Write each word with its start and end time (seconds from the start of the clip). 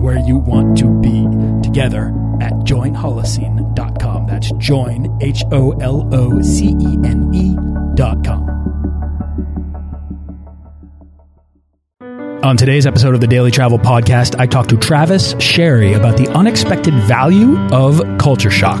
where 0.00 0.18
you 0.18 0.38
want 0.38 0.78
to 0.78 0.88
be 1.00 1.26
together 1.62 2.08
at 2.40 2.52
joinholocene.com. 2.64 4.26
That's 4.26 4.50
join, 4.52 5.18
H 5.20 5.44
O 5.52 5.72
L 5.80 6.08
O 6.14 6.40
C 6.42 6.68
E 6.80 6.98
N 7.04 7.30
E.com. 7.34 8.60
On 12.42 12.56
today's 12.56 12.86
episode 12.86 13.14
of 13.14 13.20
the 13.20 13.26
Daily 13.26 13.50
Travel 13.50 13.78
Podcast, 13.78 14.40
I 14.40 14.46
talk 14.46 14.68
to 14.68 14.76
Travis 14.78 15.34
Sherry 15.38 15.92
about 15.92 16.16
the 16.16 16.26
unexpected 16.28 16.94
value 17.04 17.58
of 17.70 18.00
culture 18.18 18.50
shock. 18.50 18.80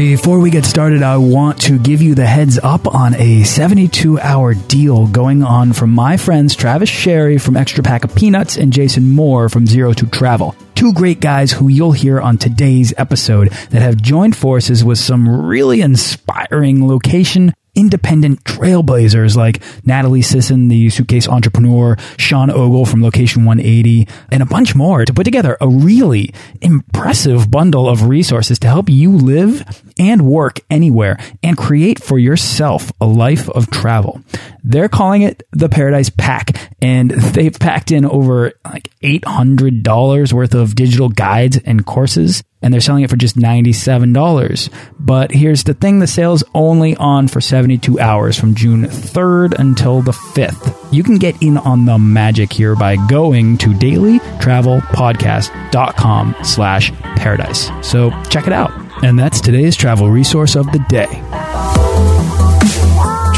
Before 0.00 0.38
we 0.38 0.48
get 0.48 0.64
started, 0.64 1.02
I 1.02 1.18
want 1.18 1.60
to 1.64 1.78
give 1.78 2.00
you 2.00 2.14
the 2.14 2.24
heads 2.24 2.58
up 2.58 2.94
on 2.94 3.14
a 3.16 3.42
72 3.42 4.18
hour 4.18 4.54
deal 4.54 5.06
going 5.06 5.42
on 5.42 5.74
from 5.74 5.90
my 5.90 6.16
friends 6.16 6.56
Travis 6.56 6.88
Sherry 6.88 7.36
from 7.36 7.54
Extra 7.54 7.84
Pack 7.84 8.04
of 8.04 8.14
Peanuts 8.14 8.56
and 8.56 8.72
Jason 8.72 9.10
Moore 9.10 9.50
from 9.50 9.66
Zero 9.66 9.92
to 9.92 10.06
Travel. 10.06 10.56
Two 10.74 10.94
great 10.94 11.20
guys 11.20 11.52
who 11.52 11.68
you'll 11.68 11.92
hear 11.92 12.18
on 12.18 12.38
today's 12.38 12.94
episode 12.96 13.50
that 13.68 13.82
have 13.82 14.00
joined 14.00 14.34
forces 14.34 14.82
with 14.82 14.96
some 14.96 15.28
really 15.28 15.82
inspiring 15.82 16.88
location 16.88 17.52
independent 17.74 18.44
trailblazers 18.44 19.36
like 19.36 19.62
Natalie 19.84 20.22
Sisson, 20.22 20.68
the 20.68 20.90
suitcase 20.90 21.28
entrepreneur, 21.28 21.96
Sean 22.18 22.50
Ogle 22.50 22.86
from 22.86 23.02
Location 23.02 23.44
180, 23.44 24.08
and 24.30 24.42
a 24.42 24.46
bunch 24.46 24.74
more 24.74 25.04
to 25.04 25.14
put 25.14 25.24
together 25.24 25.56
a 25.60 25.68
really 25.68 26.32
impressive 26.60 27.50
bundle 27.50 27.88
of 27.88 28.04
resources 28.04 28.58
to 28.60 28.68
help 28.68 28.88
you 28.88 29.12
live 29.12 29.82
and 29.98 30.22
work 30.22 30.60
anywhere 30.70 31.18
and 31.42 31.56
create 31.56 32.02
for 32.02 32.18
yourself 32.18 32.92
a 33.00 33.06
life 33.06 33.48
of 33.50 33.70
travel. 33.70 34.22
They're 34.62 34.88
calling 34.88 35.22
it 35.22 35.42
the 35.52 35.68
Paradise 35.68 36.10
Pack, 36.10 36.70
and 36.80 37.10
they've 37.10 37.58
packed 37.58 37.90
in 37.90 38.04
over 38.04 38.52
like 38.64 38.90
$800 39.02 40.32
worth 40.32 40.54
of 40.54 40.74
digital 40.74 41.08
guides 41.08 41.58
and 41.64 41.84
courses 41.84 42.42
and 42.62 42.72
they're 42.72 42.80
selling 42.80 43.02
it 43.04 43.10
for 43.10 43.16
just 43.16 43.36
$97. 43.36 44.70
But 44.98 45.32
here's 45.32 45.64
the 45.64 45.74
thing 45.74 45.98
the 45.98 46.06
sale's 46.06 46.42
only 46.54 46.96
on 46.96 47.28
for 47.28 47.40
72 47.40 47.98
hours 47.98 48.38
from 48.38 48.54
June 48.54 48.84
3rd 48.84 49.58
until 49.58 50.02
the 50.02 50.12
5th. 50.12 50.76
You 50.92 51.02
can 51.02 51.16
get 51.16 51.42
in 51.42 51.56
on 51.58 51.86
the 51.86 51.98
magic 51.98 52.52
here 52.52 52.76
by 52.76 52.96
going 53.08 53.56
to 53.58 53.70
dailytravelpodcast.com 53.70 56.36
slash 56.42 56.92
paradise. 56.92 57.70
So 57.82 58.10
check 58.24 58.46
it 58.46 58.52
out. 58.52 58.70
And 59.02 59.18
that's 59.18 59.40
today's 59.40 59.74
travel 59.76 60.10
resource 60.10 60.56
of 60.56 60.70
the 60.72 60.84
day. 60.88 61.08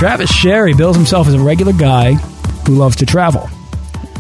Travis 0.03 0.35
Sherry 0.35 0.75
bills 0.75 0.97
himself 0.97 1.29
as 1.29 1.35
a 1.35 1.39
regular 1.39 1.73
guy 1.73 2.15
who 2.67 2.75
loves 2.75 2.97
to 2.97 3.07
travel. 3.07 3.49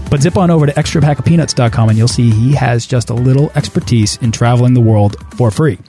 But 0.09 0.23
zip 0.23 0.37
on 0.37 0.49
over 0.49 0.65
to 0.65 0.73
extrapackofpeanuts.com 0.73 1.89
and 1.89 1.99
you'll 1.99 2.07
see 2.07 2.31
he 2.31 2.55
has 2.55 2.87
just 2.87 3.11
a 3.11 3.15
little 3.15 3.51
expertise 3.57 4.17
in 4.19 4.31
traveling 4.31 4.75
the 4.75 4.81
world 4.81 5.17
for 5.35 5.51
free 5.51 5.81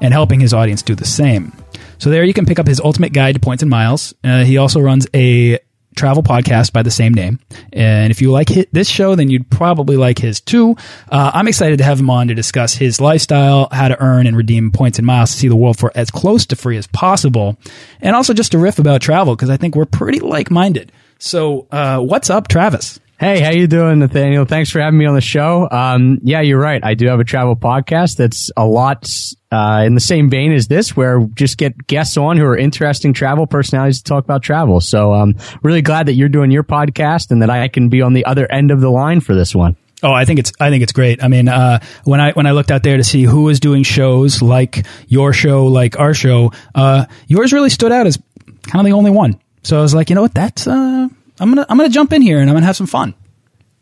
and 0.00 0.14
helping 0.14 0.40
his 0.40 0.54
audience 0.54 0.80
do 0.80 0.94
the 0.94 1.04
same. 1.04 1.52
So 1.98 2.08
there 2.08 2.24
you 2.24 2.32
can 2.32 2.46
pick 2.46 2.58
up 2.58 2.66
his 2.66 2.80
ultimate 2.80 3.12
guide 3.12 3.34
to 3.34 3.40
points 3.40 3.62
and 3.62 3.68
miles. 3.68 4.14
Uh, 4.24 4.42
he 4.42 4.56
also 4.56 4.80
runs 4.80 5.06
a 5.14 5.58
travel 5.94 6.22
podcast 6.22 6.72
by 6.72 6.82
the 6.82 6.90
same 6.90 7.14
name. 7.14 7.38
And 7.72 8.10
if 8.10 8.20
you 8.20 8.30
like 8.30 8.48
this 8.72 8.88
show, 8.88 9.14
then 9.14 9.30
you'd 9.30 9.50
probably 9.50 9.96
like 9.96 10.18
his 10.18 10.40
too. 10.40 10.76
Uh, 11.10 11.30
I'm 11.34 11.48
excited 11.48 11.78
to 11.78 11.84
have 11.84 12.00
him 12.00 12.10
on 12.10 12.28
to 12.28 12.34
discuss 12.34 12.74
his 12.74 13.00
lifestyle, 13.00 13.68
how 13.70 13.88
to 13.88 14.00
earn 14.00 14.26
and 14.26 14.36
redeem 14.36 14.70
points 14.70 14.98
and 14.98 15.06
miles 15.06 15.32
to 15.32 15.36
see 15.36 15.48
the 15.48 15.56
world 15.56 15.78
for 15.78 15.92
as 15.94 16.10
close 16.10 16.46
to 16.46 16.56
free 16.56 16.76
as 16.76 16.86
possible, 16.86 17.56
and 18.00 18.16
also 18.16 18.34
just 18.34 18.52
to 18.52 18.58
riff 18.58 18.78
about 18.78 19.00
travel 19.00 19.34
because 19.36 19.50
I 19.50 19.56
think 19.56 19.74
we're 19.74 19.84
pretty 19.84 20.20
like 20.20 20.50
minded. 20.50 20.92
So, 21.18 21.68
uh, 21.70 22.00
what's 22.00 22.30
up, 22.30 22.48
Travis? 22.48 22.98
Hey, 23.22 23.38
how 23.38 23.50
you 23.50 23.68
doing, 23.68 24.00
Nathaniel? 24.00 24.44
Thanks 24.46 24.70
for 24.70 24.80
having 24.80 24.98
me 24.98 25.06
on 25.06 25.14
the 25.14 25.20
show. 25.20 25.68
Um, 25.70 26.18
yeah, 26.24 26.40
you're 26.40 26.58
right. 26.58 26.84
I 26.84 26.94
do 26.94 27.06
have 27.06 27.20
a 27.20 27.24
travel 27.24 27.54
podcast 27.54 28.16
that's 28.16 28.50
a 28.56 28.66
lot 28.66 29.08
uh, 29.52 29.84
in 29.86 29.94
the 29.94 30.00
same 30.00 30.28
vein 30.28 30.50
as 30.50 30.66
this, 30.66 30.96
where 30.96 31.20
just 31.32 31.56
get 31.56 31.86
guests 31.86 32.16
on 32.16 32.36
who 32.36 32.44
are 32.44 32.56
interesting 32.56 33.12
travel 33.12 33.46
personalities 33.46 33.98
to 33.98 34.02
talk 34.02 34.24
about 34.24 34.42
travel. 34.42 34.80
So, 34.80 35.12
um, 35.12 35.36
really 35.62 35.82
glad 35.82 36.06
that 36.06 36.14
you're 36.14 36.28
doing 36.28 36.50
your 36.50 36.64
podcast 36.64 37.30
and 37.30 37.42
that 37.42 37.48
I 37.48 37.68
can 37.68 37.90
be 37.90 38.02
on 38.02 38.12
the 38.12 38.24
other 38.24 38.50
end 38.50 38.72
of 38.72 38.80
the 38.80 38.90
line 38.90 39.20
for 39.20 39.36
this 39.36 39.54
one. 39.54 39.76
Oh, 40.02 40.12
I 40.12 40.24
think 40.24 40.40
it's 40.40 40.50
I 40.58 40.70
think 40.70 40.82
it's 40.82 40.92
great. 40.92 41.22
I 41.22 41.28
mean, 41.28 41.46
uh, 41.46 41.78
when 42.02 42.20
I 42.20 42.32
when 42.32 42.46
I 42.46 42.50
looked 42.50 42.72
out 42.72 42.82
there 42.82 42.96
to 42.96 43.04
see 43.04 43.22
who 43.22 43.44
was 43.44 43.60
doing 43.60 43.84
shows 43.84 44.42
like 44.42 44.84
your 45.06 45.32
show, 45.32 45.68
like 45.68 45.96
our 45.96 46.12
show, 46.12 46.50
uh, 46.74 47.04
yours 47.28 47.52
really 47.52 47.70
stood 47.70 47.92
out 47.92 48.08
as 48.08 48.18
kind 48.62 48.80
of 48.80 48.84
the 48.84 48.96
only 48.96 49.12
one. 49.12 49.40
So 49.62 49.78
I 49.78 49.80
was 49.80 49.94
like, 49.94 50.10
you 50.10 50.16
know 50.16 50.22
what, 50.22 50.34
that's 50.34 50.66
uh, 50.66 51.06
I'm 51.42 51.50
gonna 51.50 51.66
I'm 51.68 51.76
gonna 51.76 51.88
jump 51.88 52.12
in 52.12 52.22
here 52.22 52.38
and 52.38 52.48
I'm 52.48 52.54
gonna 52.54 52.66
have 52.66 52.76
some 52.76 52.86
fun. 52.86 53.14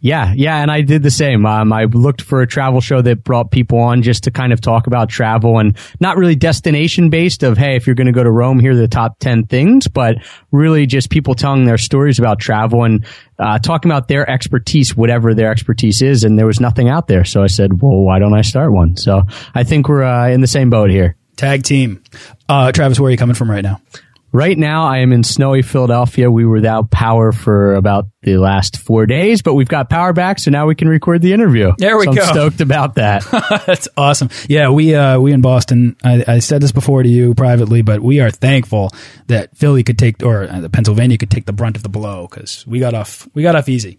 Yeah, 0.03 0.33
yeah, 0.35 0.63
and 0.63 0.71
I 0.71 0.81
did 0.81 1.03
the 1.03 1.11
same. 1.11 1.45
Um, 1.45 1.75
I 1.75 1.85
looked 1.85 2.23
for 2.23 2.41
a 2.41 2.47
travel 2.47 2.81
show 2.81 3.03
that 3.03 3.23
brought 3.23 3.51
people 3.51 3.79
on 3.81 4.01
just 4.01 4.25
to 4.25 4.31
kind 4.31 4.51
of 4.51 4.63
talk 4.63 4.87
about 4.87 5.11
travel 5.11 5.59
and 5.59 5.77
not 6.01 6.17
really 6.17 6.35
destination 6.35 7.11
based 7.11 7.43
of, 7.43 7.59
hey, 7.59 7.77
if 7.77 7.87
you're 7.87 7.95
going 7.95 8.07
to 8.07 8.13
go 8.13 8.25
to 8.25 8.31
Rome, 8.31 8.59
here 8.59 8.73
are 8.73 8.77
the 8.77 8.89
top 8.89 9.19
10 9.19 9.45
things, 9.45 9.89
but 9.89 10.17
really 10.51 10.87
just 10.87 11.11
people 11.11 11.35
telling 11.35 11.67
their 11.67 11.77
stories 11.77 12.19
about 12.19 12.39
travel 12.39 12.85
and 12.85 13.05
uh, 13.39 13.59
talking 13.59 13.91
about 13.91 14.09
their 14.09 14.29
expertise, 14.29 14.97
whatever 14.97 15.35
their 15.35 15.51
expertise 15.51 16.01
is. 16.01 16.25
And 16.25 16.39
there 16.39 16.47
was 16.47 16.61
nothing 16.61 16.89
out 16.89 17.07
there. 17.07 17.27
So 17.27 17.43
I 17.43 17.49
said, 17.49 17.83
well, 17.83 18.01
why 18.01 18.19
don't 18.19 18.33
I 18.33 18.41
start 18.41 18.73
one? 18.73 18.97
So 18.97 19.25
I 19.55 19.65
think 19.65 19.87
we're 19.87 20.03
uh, 20.03 20.31
in 20.31 20.41
the 20.41 20.47
same 20.47 20.71
boat 20.71 20.89
here. 20.89 21.17
Tag 21.37 21.63
team. 21.63 22.03
Uh, 22.49 22.73
Travis, 22.73 22.99
where 22.99 23.09
are 23.09 23.11
you 23.11 23.19
coming 23.19 23.37
from 23.37 23.51
right 23.51 23.63
now? 23.63 23.83
Right 24.33 24.57
now, 24.57 24.87
I 24.87 24.99
am 24.99 25.13
in 25.13 25.25
snowy 25.25 25.63
Philadelphia. 25.63 26.31
We 26.31 26.45
were 26.45 26.55
without 26.55 26.91
power 26.91 27.33
for 27.33 27.75
about 27.75 28.07
the 28.23 28.37
last 28.37 28.77
four 28.77 29.07
days, 29.07 29.43
but 29.43 29.55
we've 29.55 29.69
got 29.69 29.91
power 29.91 30.13
back, 30.13 30.39
so 30.39 30.53
now 30.53 30.67
we 30.67 30.77
can 30.77 30.89
record 30.89 31.21
the 31.21 31.33
interview. 31.33 31.73
There 31.79 31.97
we 31.99 32.05
so 32.05 32.13
go. 32.13 32.23
I'm 32.23 32.29
stoked 32.29 32.61
about 32.61 32.95
that. 32.95 33.25
That's 33.67 33.89
awesome. 33.97 34.31
Yeah, 34.49 34.71
we 34.71 34.95
uh, 34.95 35.19
we 35.19 35.33
in 35.33 35.41
Boston. 35.41 35.97
I, 36.05 36.25
I, 36.29 36.39
said 36.39 36.63
this 36.63 36.71
before 36.71 37.03
to 37.03 37.09
you 37.09 37.35
privately, 37.35 37.83
but 37.83 38.01
we 38.01 38.21
are 38.21 38.31
thankful 38.31 38.93
that 39.27 39.57
Philly 39.57 39.83
could 39.83 39.99
take 39.99 40.23
or 40.23 40.45
uh, 40.45 40.69
Pennsylvania 40.69 41.19
could 41.19 41.31
take 41.31 41.47
the 41.47 41.53
brunt 41.53 41.77
of 41.77 41.83
the 41.83 41.89
blow 41.89 42.29
because 42.29 42.65
we 42.67 42.79
got 42.79 42.95
off 42.95 43.29
we 43.35 43.43
got 43.43 43.57
off 43.57 43.69
easy. 43.69 43.99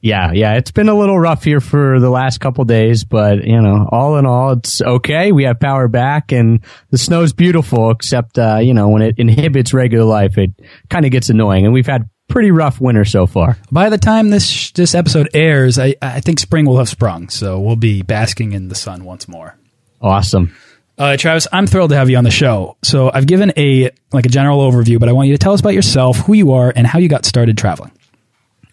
Yeah, 0.00 0.32
yeah, 0.32 0.54
it's 0.54 0.70
been 0.70 0.88
a 0.88 0.94
little 0.94 1.18
rough 1.18 1.42
here 1.42 1.60
for 1.60 1.98
the 1.98 2.10
last 2.10 2.38
couple 2.38 2.64
days, 2.64 3.04
but 3.04 3.44
you 3.44 3.60
know, 3.60 3.88
all 3.90 4.18
in 4.18 4.26
all, 4.26 4.52
it's 4.52 4.80
okay. 4.80 5.32
We 5.32 5.44
have 5.44 5.58
power 5.58 5.88
back, 5.88 6.32
and 6.32 6.60
the 6.90 6.98
snow's 6.98 7.32
beautiful. 7.32 7.90
Except, 7.90 8.38
uh, 8.38 8.58
you 8.62 8.74
know, 8.74 8.88
when 8.88 9.02
it 9.02 9.18
inhibits 9.18 9.74
regular 9.74 10.04
life, 10.04 10.38
it 10.38 10.50
kind 10.90 11.04
of 11.04 11.10
gets 11.10 11.30
annoying. 11.30 11.64
And 11.64 11.74
we've 11.74 11.86
had 11.86 12.08
pretty 12.28 12.50
rough 12.50 12.80
winter 12.80 13.04
so 13.04 13.26
far. 13.26 13.56
By 13.72 13.88
the 13.88 13.98
time 13.98 14.30
this 14.30 14.70
this 14.72 14.94
episode 14.94 15.30
airs, 15.34 15.78
I 15.78 15.96
I 16.02 16.20
think 16.20 16.38
spring 16.38 16.66
will 16.66 16.78
have 16.78 16.88
sprung, 16.88 17.28
so 17.28 17.58
we'll 17.58 17.76
be 17.76 18.02
basking 18.02 18.52
in 18.52 18.68
the 18.68 18.74
sun 18.74 19.04
once 19.04 19.26
more. 19.26 19.56
Awesome. 20.00 20.54
Uh, 20.98 21.16
Travis, 21.16 21.46
I'm 21.52 21.66
thrilled 21.66 21.90
to 21.90 21.96
have 21.96 22.08
you 22.08 22.16
on 22.16 22.24
the 22.24 22.30
show. 22.30 22.76
So 22.82 23.10
I've 23.12 23.26
given 23.26 23.52
a 23.56 23.90
like 24.12 24.26
a 24.26 24.30
general 24.30 24.60
overview, 24.70 24.98
but 24.98 25.08
I 25.08 25.12
want 25.12 25.28
you 25.28 25.34
to 25.34 25.38
tell 25.38 25.52
us 25.52 25.60
about 25.60 25.74
yourself, 25.74 26.18
who 26.18 26.34
you 26.34 26.52
are, 26.52 26.72
and 26.74 26.86
how 26.86 26.98
you 26.98 27.08
got 27.08 27.24
started 27.24 27.58
traveling. 27.58 27.92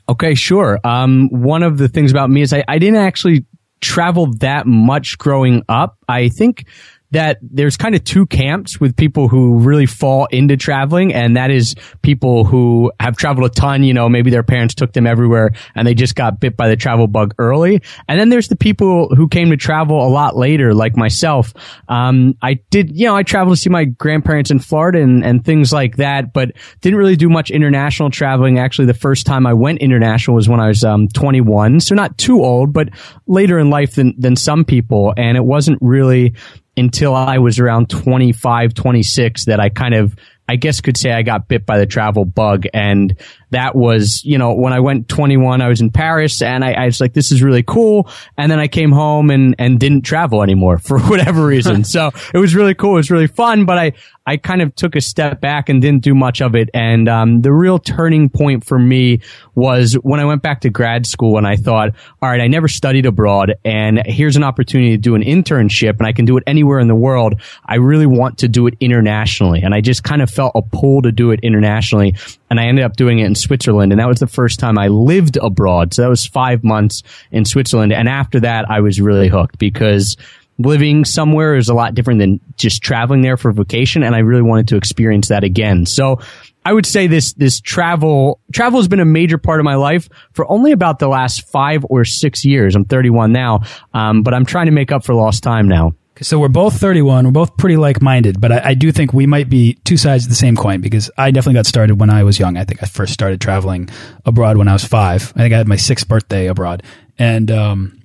Okay, 0.09 0.35
sure. 0.35 0.79
Um, 0.83 1.29
one 1.29 1.63
of 1.63 1.77
the 1.77 1.87
things 1.87 2.11
about 2.11 2.29
me 2.29 2.41
is 2.41 2.53
I, 2.53 2.63
I 2.67 2.77
didn't 2.77 2.97
actually 2.97 3.45
travel 3.79 4.27
that 4.37 4.65
much 4.65 5.17
growing 5.17 5.63
up. 5.69 5.97
I 6.07 6.29
think 6.29 6.65
that 7.13 7.37
there's 7.41 7.77
kind 7.77 7.93
of 7.93 8.03
two 8.03 8.25
camps 8.25 8.79
with 8.79 8.95
people 8.95 9.27
who 9.27 9.59
really 9.59 9.85
fall 9.85 10.25
into 10.31 10.57
traveling. 10.57 11.13
And 11.13 11.37
that 11.37 11.51
is 11.51 11.75
people 12.01 12.43
who 12.43 12.91
have 12.99 13.15
traveled 13.15 13.49
a 13.49 13.53
ton. 13.53 13.83
You 13.83 13.93
know, 13.93 14.09
maybe 14.09 14.31
their 14.31 14.43
parents 14.43 14.73
took 14.73 14.93
them 14.93 15.05
everywhere 15.05 15.51
and 15.75 15.87
they 15.87 15.93
just 15.93 16.15
got 16.15 16.39
bit 16.39 16.57
by 16.57 16.67
the 16.67 16.75
travel 16.75 17.07
bug 17.07 17.35
early. 17.37 17.81
And 18.07 18.19
then 18.19 18.29
there's 18.29 18.47
the 18.47 18.55
people 18.55 19.13
who 19.15 19.27
came 19.27 19.51
to 19.51 19.57
travel 19.57 20.05
a 20.05 20.09
lot 20.09 20.35
later, 20.35 20.73
like 20.73 20.97
myself. 20.97 21.53
Um, 21.87 22.35
I 22.41 22.55
did, 22.71 22.97
you 22.97 23.05
know, 23.05 23.15
I 23.15 23.21
traveled 23.21 23.57
to 23.57 23.61
see 23.61 23.69
my 23.69 23.85
grandparents 23.85 24.49
in 24.49 24.57
Florida 24.57 24.99
and, 24.99 25.23
and 25.23 25.45
things 25.45 25.71
like 25.71 25.97
that, 25.97 26.33
but 26.33 26.51
didn't 26.81 26.97
really 26.97 27.15
do 27.15 27.29
much 27.29 27.51
international 27.51 28.09
traveling. 28.09 28.57
Actually, 28.57 28.85
the 28.85 28.93
first 28.95 29.27
time 29.27 29.45
I 29.45 29.53
went 29.53 29.79
international 29.79 30.35
was 30.35 30.49
when 30.49 30.59
I 30.59 30.67
was 30.67 30.83
um, 30.83 31.07
21. 31.09 31.79
So 31.79 31.93
not 31.93 32.17
too 32.17 32.43
old, 32.43 32.73
but 32.73 32.89
later 33.27 33.59
in 33.59 33.69
life 33.69 33.93
than, 33.95 34.15
than 34.17 34.35
some 34.35 34.65
people. 34.65 35.13
And 35.15 35.37
it 35.37 35.45
wasn't 35.45 35.77
really 35.79 36.33
until 36.75 37.15
I 37.15 37.37
was 37.37 37.59
around 37.59 37.89
25, 37.89 38.73
26 38.73 39.45
that 39.45 39.59
I 39.59 39.69
kind 39.69 39.93
of 39.93 40.15
I 40.47 40.57
guess 40.57 40.81
could 40.81 40.97
say 40.97 41.11
I 41.11 41.21
got 41.21 41.47
bit 41.47 41.65
by 41.65 41.77
the 41.77 41.85
travel 41.85 42.25
bug. 42.25 42.65
And 42.73 43.17
that 43.51 43.75
was, 43.75 44.23
you 44.25 44.37
know, 44.37 44.53
when 44.53 44.73
I 44.73 44.81
went 44.81 45.07
21, 45.07 45.61
I 45.61 45.69
was 45.69 45.79
in 45.79 45.89
Paris 45.89 46.41
and 46.41 46.65
I, 46.65 46.73
I, 46.73 46.85
was 46.85 46.99
like, 46.99 47.13
this 47.13 47.31
is 47.31 47.41
really 47.41 47.63
cool. 47.63 48.09
And 48.37 48.51
then 48.51 48.59
I 48.59 48.67
came 48.67 48.91
home 48.91 49.29
and, 49.29 49.55
and 49.57 49.79
didn't 49.79 50.01
travel 50.01 50.43
anymore 50.43 50.77
for 50.79 50.99
whatever 50.99 51.45
reason. 51.45 51.83
so 51.85 52.11
it 52.33 52.37
was 52.37 52.55
really 52.55 52.73
cool. 52.73 52.93
It 52.93 52.97
was 52.97 53.11
really 53.11 53.27
fun, 53.27 53.65
but 53.65 53.77
I, 53.77 53.93
I 54.25 54.37
kind 54.37 54.61
of 54.61 54.73
took 54.75 54.95
a 54.95 55.01
step 55.01 55.41
back 55.41 55.69
and 55.69 55.81
didn't 55.81 56.03
do 56.03 56.15
much 56.15 56.41
of 56.41 56.55
it. 56.55 56.69
And, 56.73 57.09
um, 57.09 57.41
the 57.41 57.51
real 57.51 57.77
turning 57.79 58.29
point 58.29 58.65
for 58.65 58.79
me 58.79 59.21
was 59.55 59.93
when 59.95 60.19
I 60.19 60.25
went 60.25 60.41
back 60.41 60.61
to 60.61 60.69
grad 60.69 61.05
school 61.05 61.37
and 61.37 61.45
I 61.45 61.57
thought, 61.57 61.91
all 62.21 62.29
right, 62.29 62.41
I 62.41 62.47
never 62.47 62.67
studied 62.67 63.05
abroad 63.05 63.55
and 63.65 64.01
here's 64.05 64.35
an 64.35 64.43
opportunity 64.43 64.91
to 64.91 64.97
do 64.97 65.15
an 65.15 65.23
internship 65.23 65.97
and 65.97 66.07
I 66.07 66.13
can 66.13 66.25
do 66.25 66.37
it 66.37 66.43
anywhere 66.47 66.79
in 66.79 66.87
the 66.87 66.95
world. 66.95 67.41
I 67.65 67.75
really 67.75 68.05
want 68.05 68.37
to 68.39 68.47
do 68.47 68.67
it 68.67 68.75
internationally. 68.79 69.61
And 69.61 69.73
I 69.73 69.81
just 69.81 70.03
kind 70.03 70.21
of 70.21 70.29
felt 70.29 70.53
a 70.55 70.61
pull 70.61 71.01
to 71.01 71.11
do 71.11 71.31
it 71.31 71.39
internationally. 71.43 72.15
And 72.49 72.59
I 72.59 72.65
ended 72.65 72.85
up 72.85 72.95
doing 72.95 73.19
it 73.19 73.25
in 73.25 73.35
Switzerland. 73.35 73.91
And 73.91 73.99
that 73.99 74.07
was 74.07 74.19
the 74.19 74.27
first 74.27 74.59
time 74.59 74.77
I 74.77 74.87
lived 74.87 75.37
abroad. 75.37 75.93
So 75.93 76.01
that 76.03 76.09
was 76.09 76.25
five 76.25 76.63
months 76.63 77.03
in 77.31 77.45
Switzerland. 77.45 77.91
And 77.91 78.07
after 78.07 78.39
that, 78.41 78.69
I 78.69 78.79
was 78.79 79.01
really 79.01 79.27
hooked 79.27 79.57
because 79.57 80.15
living 80.65 81.05
somewhere 81.05 81.55
is 81.55 81.69
a 81.69 81.73
lot 81.73 81.93
different 81.93 82.19
than 82.19 82.39
just 82.57 82.81
traveling 82.81 83.21
there 83.21 83.37
for 83.37 83.51
vacation. 83.51 84.03
And 84.03 84.15
I 84.15 84.19
really 84.19 84.41
wanted 84.41 84.69
to 84.69 84.77
experience 84.77 85.29
that 85.29 85.43
again. 85.43 85.85
So 85.85 86.19
I 86.65 86.73
would 86.73 86.85
say 86.85 87.07
this, 87.07 87.33
this 87.33 87.59
travel, 87.59 88.39
travel 88.51 88.79
has 88.79 88.87
been 88.87 88.99
a 88.99 89.05
major 89.05 89.37
part 89.37 89.59
of 89.59 89.65
my 89.65 89.75
life 89.75 90.09
for 90.33 90.49
only 90.49 90.71
about 90.71 90.99
the 90.99 91.07
last 91.07 91.47
five 91.49 91.85
or 91.89 92.05
six 92.05 92.45
years. 92.45 92.75
I'm 92.75 92.85
31 92.85 93.31
now. 93.31 93.61
Um, 93.93 94.23
but 94.23 94.33
I'm 94.33 94.45
trying 94.45 94.67
to 94.67 94.71
make 94.71 94.91
up 94.91 95.03
for 95.03 95.13
lost 95.13 95.43
time 95.43 95.67
now. 95.67 95.93
So 96.21 96.39
we're 96.39 96.47
both 96.47 96.79
31. 96.79 97.25
We're 97.25 97.31
both 97.31 97.57
pretty 97.57 97.75
like-minded, 97.75 98.39
but 98.39 98.51
I, 98.51 98.69
I, 98.69 98.73
do 98.75 98.91
think 98.91 99.13
we 99.13 99.25
might 99.25 99.49
be 99.49 99.79
two 99.83 99.97
sides 99.97 100.25
of 100.25 100.29
the 100.29 100.35
same 100.35 100.55
coin 100.55 100.79
because 100.79 101.09
I 101.17 101.31
definitely 101.31 101.55
got 101.55 101.65
started 101.65 101.99
when 101.99 102.11
I 102.11 102.23
was 102.23 102.37
young. 102.37 102.55
I 102.55 102.65
think 102.65 102.83
I 102.83 102.85
first 102.85 103.13
started 103.13 103.41
traveling 103.41 103.89
abroad 104.23 104.57
when 104.57 104.67
I 104.67 104.73
was 104.73 104.83
five. 104.83 105.33
I 105.35 105.39
think 105.39 105.53
I 105.53 105.57
had 105.57 105.67
my 105.67 105.75
sixth 105.75 106.07
birthday 106.07 106.47
abroad, 106.47 106.83
and 107.17 107.49
um, 107.49 108.02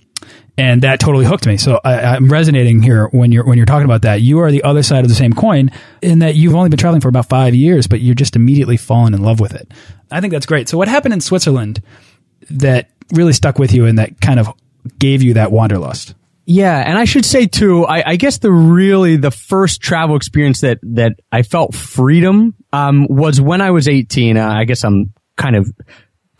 and 0.59 0.83
that 0.83 0.99
totally 0.99 1.25
hooked 1.25 1.47
me. 1.47 1.57
So 1.57 1.81
I, 1.85 2.17
am 2.17 2.29
resonating 2.29 2.83
here 2.83 3.07
when 3.13 3.31
you're 3.31 3.47
when 3.47 3.57
you're 3.57 3.67
talking 3.67 3.85
about 3.85 4.03
that. 4.03 4.21
You 4.21 4.41
are 4.41 4.51
the 4.51 4.65
other 4.65 4.83
side 4.83 5.05
of 5.05 5.09
the 5.09 5.15
same 5.15 5.33
coin 5.33 5.71
in 6.03 6.19
that 6.19 6.35
you've 6.35 6.55
only 6.55 6.69
been 6.69 6.79
traveling 6.79 7.01
for 7.01 7.09
about 7.09 7.29
five 7.29 7.55
years, 7.55 7.87
but 7.87 8.01
you're 8.01 8.17
just 8.17 8.35
immediately 8.35 8.77
fallen 8.77 9.15
in 9.15 9.23
love 9.23 9.39
with 9.39 9.55
it. 9.55 9.73
I 10.11 10.21
think 10.21 10.33
that's 10.33 10.47
great. 10.47 10.69
So 10.69 10.77
what 10.77 10.89
happened 10.89 11.15
in 11.15 11.21
Switzerland 11.21 11.81
that 12.51 12.91
really 13.13 13.33
stuck 13.33 13.59
with 13.59 13.73
you 13.73 13.87
and 13.87 13.99
that 13.99 14.21
kind 14.21 14.41
of 14.41 14.49
gave 14.99 15.23
you 15.23 15.35
that 15.35 15.53
wanderlust? 15.53 16.15
Yeah, 16.45 16.79
and 16.79 16.99
I 16.99 17.05
should 17.05 17.25
say 17.25 17.47
too, 17.47 17.85
I, 17.85 18.13
I, 18.13 18.17
guess 18.17 18.39
the 18.39 18.51
really 18.51 19.17
the 19.17 19.31
first 19.31 19.83
travel 19.83 20.17
experience 20.17 20.63
that 20.63 20.79
that 20.83 21.21
I 21.31 21.43
felt 21.43 21.75
freedom 21.75 22.55
um, 22.73 23.07
was 23.09 23.41
when 23.41 23.61
I 23.61 23.71
was 23.71 23.87
18. 23.87 24.37
Uh, 24.37 24.49
I 24.49 24.65
guess 24.65 24.83
I'm 24.83 25.13
kind 25.37 25.57
of 25.57 25.71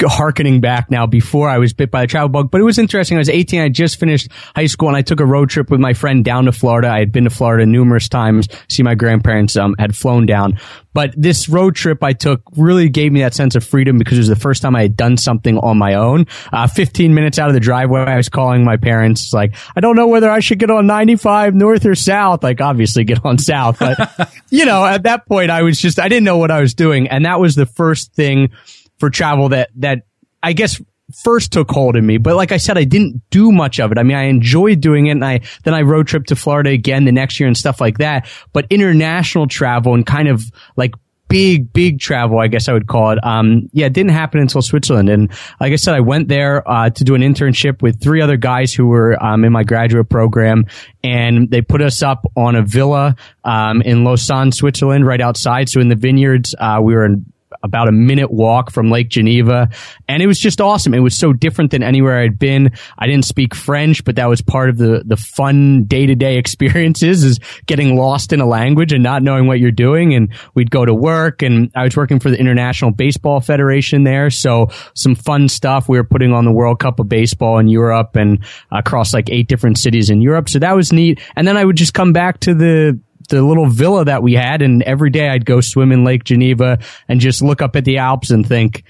harkening 0.07 0.61
back 0.61 0.91
now 0.91 1.07
before 1.07 1.49
I 1.49 1.59
was 1.59 1.73
bit 1.73 1.91
by 1.91 2.03
the 2.03 2.07
travel 2.07 2.29
bug, 2.29 2.51
but 2.51 2.61
it 2.61 2.65
was 2.65 2.79
interesting. 2.79 3.17
I 3.17 3.19
was 3.19 3.29
18. 3.29 3.61
I 3.61 3.69
just 3.69 3.99
finished 3.99 4.29
high 4.55 4.67
school 4.67 4.89
and 4.89 4.97
I 4.97 5.03
took 5.03 5.19
a 5.19 5.27
road 5.27 5.51
trip 5.51 5.71
with 5.71 5.81
my 5.81 5.95
friend 5.95 6.25
down 6.25 6.45
to 6.45 6.53
Florida. 6.53 6.89
I 6.89 7.01
had 7.01 7.11
been 7.11 7.25
to 7.25 7.31
Florida 7.31 7.67
numerous 7.67 8.09
times, 8.09 8.49
see 8.69 8.83
my 8.83 8.95
grandparents, 8.95 9.57
um, 9.57 9.75
had 9.79 9.97
flown 9.97 10.27
down. 10.27 10.61
But 10.95 11.15
this 11.17 11.49
road 11.49 11.75
trip 11.77 12.03
I 12.03 12.13
took 12.13 12.43
really 12.57 12.89
gave 12.89 13.13
me 13.13 13.21
that 13.21 13.35
sense 13.35 13.55
of 13.55 13.65
freedom 13.65 13.99
because 13.99 14.19
it 14.19 14.21
was 14.21 14.29
the 14.29 14.37
first 14.37 14.63
time 14.63 14.75
I 14.75 14.83
had 14.83 14.97
done 14.97 15.17
something 15.17 15.59
on 15.59 15.79
my 15.79 15.95
own. 15.95 16.27
Uh, 16.53 16.67
15 16.67 17.15
minutes 17.15 17.39
out 17.39 17.49
of 17.49 17.55
the 17.55 17.61
driveway, 17.61 18.01
I 18.01 18.17
was 18.17 18.29
calling 18.29 18.65
my 18.65 18.77
parents 18.77 19.33
like, 19.33 19.55
I 19.77 19.81
don't 19.81 19.97
know 19.97 20.09
whether 20.09 20.31
I 20.31 20.41
should 20.41 20.59
get 20.59 20.71
on 20.71 20.87
95 20.87 21.55
north 21.55 21.87
or 21.87 21.95
south. 21.95 22.43
Like 22.43 22.61
obviously 22.61 23.05
get 23.05 23.25
on 23.25 23.39
south, 23.39 23.79
but 23.79 24.33
you 24.51 24.65
know, 24.65 24.85
at 24.85 25.05
that 25.05 25.27
point 25.27 25.51
I 25.51 25.63
was 25.63 25.81
just, 25.81 25.99
I 25.99 26.09
didn't 26.09 26.25
know 26.25 26.39
what 26.39 26.51
I 26.51 26.61
was 26.61 26.75
doing. 26.75 27.09
And 27.09 27.25
that 27.25 27.41
was 27.41 27.55
the 27.55 27.67
first 27.67 28.13
thing 28.15 28.51
for 28.99 29.11
travel 29.11 29.51
that, 29.51 29.71
that 29.77 30.03
I 30.43 30.53
guess 30.53 30.81
first 31.25 31.53
took 31.53 31.71
hold 31.71 31.97
in 31.97 32.05
me. 32.05 32.19
But 32.19 32.37
like 32.37 32.53
I 32.53 32.59
said, 32.59 32.77
I 32.77 32.85
didn't 32.85 33.23
do 33.31 33.51
much 33.51 33.81
of 33.81 33.93
it. 33.93 33.99
I 33.99 34.03
mean, 34.03 34.17
I 34.17 34.25
enjoyed 34.25 34.81
doing 34.81 35.07
it 35.07 35.13
and 35.13 35.25
I, 35.25 35.41
then 35.65 35.75
I 35.75 35.83
road 35.83 36.07
trip 36.07 36.27
to 36.27 36.37
Florida 36.37 36.71
again 36.71 37.05
the 37.05 37.13
next 37.13 37.41
year 37.41 37.47
and 37.47 37.57
stuff 37.57 37.81
like 37.81 37.99
that. 37.99 38.29
But 38.53 38.67
international 38.71 39.47
travel 39.47 39.95
and 39.95 40.05
kind 40.05 40.29
of 40.29 40.43
like 40.77 40.95
big, 41.29 41.73
big 41.73 42.01
travel, 42.01 42.39
I 42.39 42.49
guess 42.49 42.69
I 42.69 42.73
would 42.73 42.87
call 42.87 43.11
it. 43.11 43.19
Um, 43.23 43.69
yeah, 43.73 43.87
it 43.87 43.93
didn't 43.93 44.13
happen 44.13 44.41
until 44.41 44.63
Switzerland. 44.63 45.09
And 45.09 45.31
like 45.61 45.73
I 45.73 45.77
said, 45.77 45.95
I 45.95 46.01
went 46.01 46.29
there, 46.29 46.69
uh, 46.69 46.91
to 46.91 47.05
do 47.05 47.15
an 47.15 47.23
internship 47.23 47.83
with 47.83 48.03
three 48.03 48.21
other 48.21 48.37
guys 48.37 48.73
who 48.73 48.87
were, 48.87 49.23
um, 49.23 49.45
in 49.45 49.53
my 49.53 49.65
graduate 49.65 50.09
program 50.09 50.67
and 51.03 51.51
they 51.51 51.63
put 51.63 51.83
us 51.83 52.03
up 52.03 52.27
on 52.37 52.57
a 52.57 52.63
villa, 52.63 53.17
um, 53.45 53.83
in 53.83 54.05
Lausanne, 54.05 54.53
Switzerland, 54.53 55.07
right 55.07 55.21
outside. 55.21 55.69
So 55.69 55.81
in 55.81 55.89
the 55.89 55.97
vineyards, 55.97 56.55
uh, 56.59 56.81
we 56.83 56.95
were 56.95 57.05
in, 57.05 57.27
about 57.63 57.89
a 57.89 57.93
minute 57.93 58.31
walk 58.31 58.71
from 58.71 58.91
Lake 58.91 59.09
Geneva. 59.09 59.69
And 60.09 60.23
it 60.23 60.27
was 60.27 60.39
just 60.39 60.61
awesome. 60.61 60.95
It 60.95 61.01
was 61.01 61.17
so 61.17 61.33
different 61.33 61.71
than 61.71 61.83
anywhere 61.83 62.19
I'd 62.19 62.39
been. 62.39 62.73
I 62.99 63.07
didn't 63.07 63.25
speak 63.25 63.55
French, 63.55 64.05
but 64.05 64.17
that 64.17 64.29
was 64.29 64.41
part 64.41 64.71
of 64.71 64.79
the, 64.79 65.03
the 65.05 65.17
fun 65.17 65.85
day 65.85 66.07
to 66.07 66.15
day 66.15 66.39
experiences 66.39 67.25
is 67.25 67.41
getting 67.67 67.97
lost 67.97 68.33
in 68.33 68.41
a 68.41 68.47
language 68.47 68.93
and 68.93 69.03
not 69.03 69.23
knowing 69.23 69.47
what 69.47 69.59
you're 69.59 69.71
doing. 69.71 70.15
And 70.15 70.33
we'd 70.55 70.71
go 70.71 70.85
to 70.85 70.95
work 70.95 71.43
and 71.43 71.71
I 71.75 71.85
was 71.85 71.97
working 71.97 72.21
for 72.21 72.31
the 72.31 72.39
International 72.39 72.91
Baseball 72.91 73.41
Federation 73.41 74.05
there. 74.05 74.31
So 74.31 74.69
some 74.95 75.15
fun 75.15 75.49
stuff. 75.49 75.89
We 75.89 75.99
were 75.99 76.05
putting 76.05 76.33
on 76.33 76.45
the 76.45 76.53
World 76.53 76.79
Cup 76.79 77.01
of 77.01 77.09
Baseball 77.09 77.59
in 77.59 77.69
Europe 77.69 78.17
and 78.17 78.45
across 78.71 79.13
like 79.13 79.31
eight 79.31 79.49
different 79.49 79.79
cities 79.79 80.11
in 80.11 80.21
Europe. 80.21 80.49
So 80.49 80.59
that 80.61 80.77
was 80.77 80.93
neat. 80.93 81.21
And 81.37 81.47
then 81.47 81.57
I 81.57 81.65
would 81.65 81.77
just 81.77 81.95
come 81.95 82.13
back 82.13 82.41
to 82.41 82.55
the, 82.55 83.01
the 83.29 83.43
little 83.43 83.67
villa 83.67 84.05
that 84.05 84.23
we 84.23 84.35
had, 84.35 84.63
and 84.63 84.83
every 84.83 85.11
day 85.11 85.29
I'd 85.29 85.45
go 85.45 85.61
swim 85.61 85.93
in 85.93 86.05
Lake 86.05 86.25
Geneva 86.25 86.79
and 87.09 87.21
just 87.21 87.43
look 87.43 87.63
up 87.63 87.77
at 87.77 87.85
the 87.85 87.99
Alps 87.99 88.31
and 88.31 88.47
think, 88.47 88.85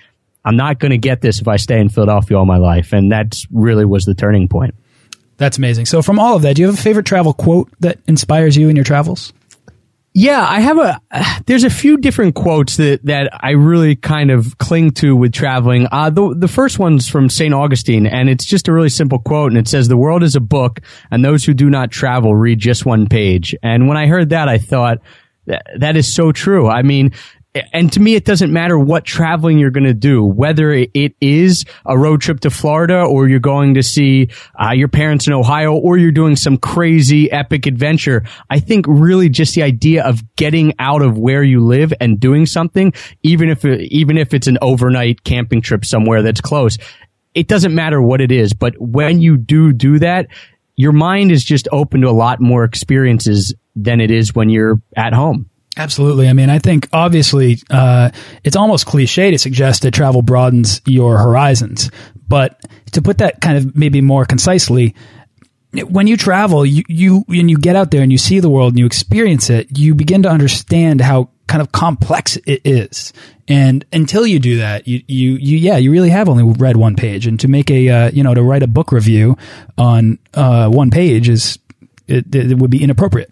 I'm 0.44 0.56
not 0.56 0.79
going 0.79 0.90
to 0.90 0.99
get 0.99 1.20
this 1.20 1.40
if 1.40 1.49
I 1.49 1.56
stay 1.56 1.79
in 1.79 1.88
Philadelphia 1.88 2.38
all 2.38 2.46
my 2.46 2.56
life. 2.56 2.93
And 2.93 3.12
that 3.12 3.37
really 3.52 3.85
was 3.85 4.05
the 4.05 4.14
turning 4.14 4.49
point. 4.49 4.75
That's 5.37 5.58
amazing. 5.58 5.87
So, 5.87 6.02
from 6.02 6.19
all 6.19 6.37
of 6.37 6.43
that, 6.43 6.56
do 6.56 6.62
you 6.62 6.67
have 6.67 6.79
a 6.79 6.82
favorite 6.82 7.06
travel 7.06 7.32
quote 7.32 7.70
that 7.81 7.99
inspires 8.06 8.56
you 8.56 8.69
in 8.69 8.76
your 8.76 8.85
travels? 8.85 9.32
Yeah, 10.14 10.44
I 10.49 10.60
have 10.60 10.78
a. 10.78 11.00
There's 11.46 11.64
a 11.64 11.70
few 11.70 11.96
different 11.96 12.34
quotes 12.34 12.76
that 12.78 13.05
that 13.05 13.31
I 13.32 13.50
really 13.50 13.94
kind 13.94 14.31
of 14.31 14.59
cling 14.59 14.90
to 14.92 15.14
with 15.14 15.33
traveling. 15.33 15.87
Uh, 15.92 16.11
the 16.11 16.35
the 16.37 16.49
first 16.49 16.78
one's 16.78 17.09
from 17.09 17.28
Saint 17.28 17.54
Augustine, 17.54 18.06
and 18.06 18.28
it's 18.28 18.44
just 18.44 18.68
a 18.68 18.73
really 18.73 18.88
simple 18.88 19.18
quote, 19.18 19.52
and 19.52 19.59
it 19.59 19.68
says, 19.68 19.87
"The 19.87 19.97
world 19.97 20.23
is 20.23 20.35
a 20.35 20.40
book, 20.40 20.80
and 21.11 21.25
those 21.25 21.44
who 21.44 21.54
do 21.54 21.71
not 21.71 21.90
travel 21.90 22.35
read 22.35 22.59
just 22.59 22.85
one 22.85 23.09
page." 23.09 23.54
And 23.62 23.87
when 23.87 23.97
I 23.97 24.06
heard 24.06 24.30
that, 24.30 24.49
I 24.49 24.59
thought 24.59 24.99
that 25.47 25.97
is 25.97 26.12
so 26.12 26.33
true. 26.33 26.68
I 26.68 26.83
mean, 26.83 27.12
and 27.73 27.93
to 27.93 28.00
me, 28.00 28.15
it 28.15 28.25
doesn't 28.25 28.53
matter 28.53 28.79
what 28.79 29.05
traveling 29.05 29.59
you're 29.59 29.71
going 29.71 29.85
to 29.85 29.95
do, 29.95 30.25
whether 30.25 30.73
it 30.73 31.15
is 31.21 31.65
a 31.87 31.99
road 31.99 32.21
trip 32.21 32.41
to 32.41 32.50
Florida 32.50 33.03
or 33.03 33.29
you're 33.29 33.38
going 33.38 33.75
to 33.75 33.83
see 33.83 34.29
uh, 34.61 34.73
your 34.73 34.88
parents 34.88 35.27
in 35.27 35.33
Ohio 35.33 35.75
or 35.75 35.97
you're 35.97 36.12
doing 36.12 36.37
some 36.37 36.57
crazy 36.57 37.31
epic 37.31 37.67
adventure. 37.67 38.25
I 38.50 38.61
think 38.61 38.87
really 38.88 39.29
just 39.29 39.55
the 39.55 39.62
idea 39.62 40.05
of 40.05 40.23
getting 40.37 40.75
out 40.79 41.03
of 41.03 41.19
where 41.19 41.43
you 41.43 41.61
live 41.61 41.93
and 42.00 42.19
doing 42.19 42.47
something, 42.47 42.93
even 43.23 43.49
if 43.49 43.65
it, 43.65 43.81
even 43.93 44.19
if 44.19 44.35
it's 44.35 44.47
an 44.47 44.59
overnight 44.61 45.25
camping 45.25 45.62
trip 45.62 45.85
somewhere 45.85 46.23
that's 46.23 46.41
close, 46.41 46.79
it 47.35 47.49
doesn't 47.49 47.75
matter 47.75 48.03
what 48.03 48.21
it 48.21 48.33
is. 48.33 48.53
But 48.53 48.75
when 48.79 49.21
you 49.21 49.37
do 49.37 49.73
do 49.73 49.99
that, 50.00 50.27
your 50.77 50.93
mind 50.93 51.33
is 51.33 51.45
just 51.45 51.69
open 51.73 52.03
to 52.03 52.09
a 52.09 52.12
lot 52.12 52.41
more 52.41 52.65
experiences 52.65 53.55
than 53.75 54.00
it 54.00 54.11
is 54.11 54.35
when 54.35 54.49
you're 54.49 54.81
at 54.97 55.12
home. 55.12 55.48
Absolutely. 55.78 56.28
I 56.28 56.32
mean, 56.32 56.50
I 56.50 56.58
think 56.58 56.88
obviously 56.92 57.58
uh, 57.70 58.11
it's 58.42 58.56
almost 58.56 58.85
cliche 58.87 59.30
to 59.30 59.38
suggest 59.38 59.82
that 59.82 59.92
travel 59.92 60.23
broadens 60.23 60.82
your 60.85 61.18
horizons, 61.18 61.90
but 62.26 62.61
to 62.92 63.00
put 63.00 63.18
that 63.18 63.40
kind 63.40 63.56
of 63.56 63.76
maybe 63.76 64.00
more 64.00 64.25
concisely, 64.25 64.97
when 65.88 66.06
you 66.06 66.16
travel, 66.16 66.66
you 66.66 66.82
you 66.88 67.25
and 67.28 67.50
you 67.50 67.58
get 67.58 67.76
out 67.76 67.90
there 67.90 68.02
and 68.02 68.11
you 68.11 68.18
see 68.18 68.40
the 68.40 68.50
world 68.50 68.73
and 68.73 68.78
you 68.78 68.87
experience 68.87 69.50
it, 69.50 69.78
you 69.78 69.94
begin 69.94 70.23
to 70.23 70.28
understand 70.28 71.00
how 71.00 71.30
kind 71.47 71.62
of 71.62 71.73
complex 71.73 72.37
it 72.47 72.62
is. 72.64 73.12
And 73.47 73.85
until 73.92 74.26
you 74.26 74.38
do 74.38 74.58
that, 74.58 74.88
you 74.88 75.02
you 75.06 75.32
you 75.32 75.58
yeah, 75.58 75.76
you 75.76 75.92
really 75.92 76.11
have 76.11 76.28
only 76.28 76.44
read 76.58 76.76
one 76.76 76.97
page. 76.97 77.26
And 77.26 77.38
to 77.40 77.49
make 77.49 77.70
a 77.70 77.88
uh, 77.88 78.11
you 78.11 78.23
know 78.23 78.35
to 78.35 78.42
write 78.42 78.62
a 78.62 78.66
book 78.66 78.92
review 78.92 79.37
on 79.76 80.18
uh, 80.35 80.68
one 80.68 80.90
page 80.90 81.28
is 81.28 81.58
it, 82.06 82.35
it 82.35 82.58
would 82.58 82.70
be 82.70 82.82
inappropriate. 82.82 83.30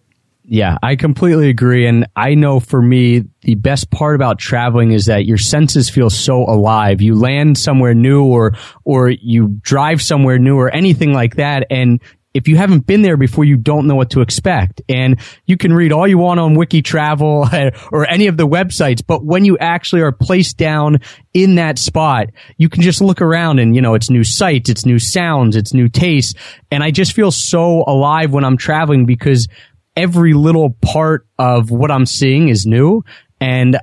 Yeah, 0.49 0.79
I 0.81 0.95
completely 0.95 1.49
agree. 1.49 1.89
And 1.89 2.07
I 2.15 2.35
know 2.35 2.61
for 2.61 2.81
me, 2.81 3.25
the 3.41 3.57
best 3.57 3.91
part 3.91 4.15
about 4.15 4.39
traveling 4.39 4.93
is 4.93 5.07
that 5.07 5.27
your 5.27 5.39
senses 5.39 5.91
feel 5.91 6.09
so 6.09 6.45
alive. 6.45 7.03
You 7.03 7.17
land 7.17 7.59
somewhere 7.59 7.95
new 7.95 8.25
or, 8.25 8.53
or 8.85 9.11
you 9.11 9.49
drive 9.61 10.01
somewhere 10.01 10.39
new 10.39 10.57
or 10.57 10.71
anything 10.71 11.13
like 11.13 11.35
that. 11.37 11.67
And 11.69 12.01
if 12.33 12.47
you 12.47 12.57
haven't 12.57 12.87
been 12.87 13.03
there 13.03 13.17
before, 13.17 13.45
you 13.45 13.57
don't 13.57 13.89
know 13.89 13.97
what 13.97 14.11
to 14.11 14.21
expect. 14.21 14.83
And 14.89 15.19
you 15.47 15.57
can 15.57 15.73
read 15.73 15.91
all 15.91 16.07
you 16.07 16.19
want 16.19 16.39
on 16.39 16.55
Wiki 16.55 16.81
Travel 16.81 17.49
or 17.91 18.09
any 18.09 18.29
of 18.29 18.37
the 18.37 18.47
websites, 18.47 19.03
but 19.05 19.25
when 19.25 19.45
you 19.45 19.59
actually 19.59 20.03
are 20.03 20.13
placed 20.13 20.59
down 20.59 20.99
in 21.35 21.57
that 21.57 21.77
spot, 21.77 22.29
you 22.57 22.69
can 22.69 22.83
just 22.83 23.01
look 23.01 23.21
around 23.21 23.59
and, 23.59 23.75
you 23.75 23.83
know, 23.83 23.95
it's 23.95 24.11
new 24.11 24.23
sights, 24.23 24.71
it's 24.71 24.87
new 24.87 25.01
sounds, 25.01 25.57
it's 25.57 25.75
new 25.75 25.89
tastes. 25.89 26.35
And 26.71 26.85
I 26.85 26.93
just 26.93 27.15
feel 27.15 27.33
so 27.33 27.83
alive 27.87 28.33
when 28.33 28.45
I'm 28.45 28.59
traveling 28.59 29.07
because 29.07 29.49
every 29.97 30.35
little 30.35 30.71
part 30.71 31.27
of 31.39 31.71
what 31.71 31.91
I'm 31.91 32.07
seeing 32.07 32.49
is 32.49 32.67
new. 32.67 33.05
And 33.41 33.79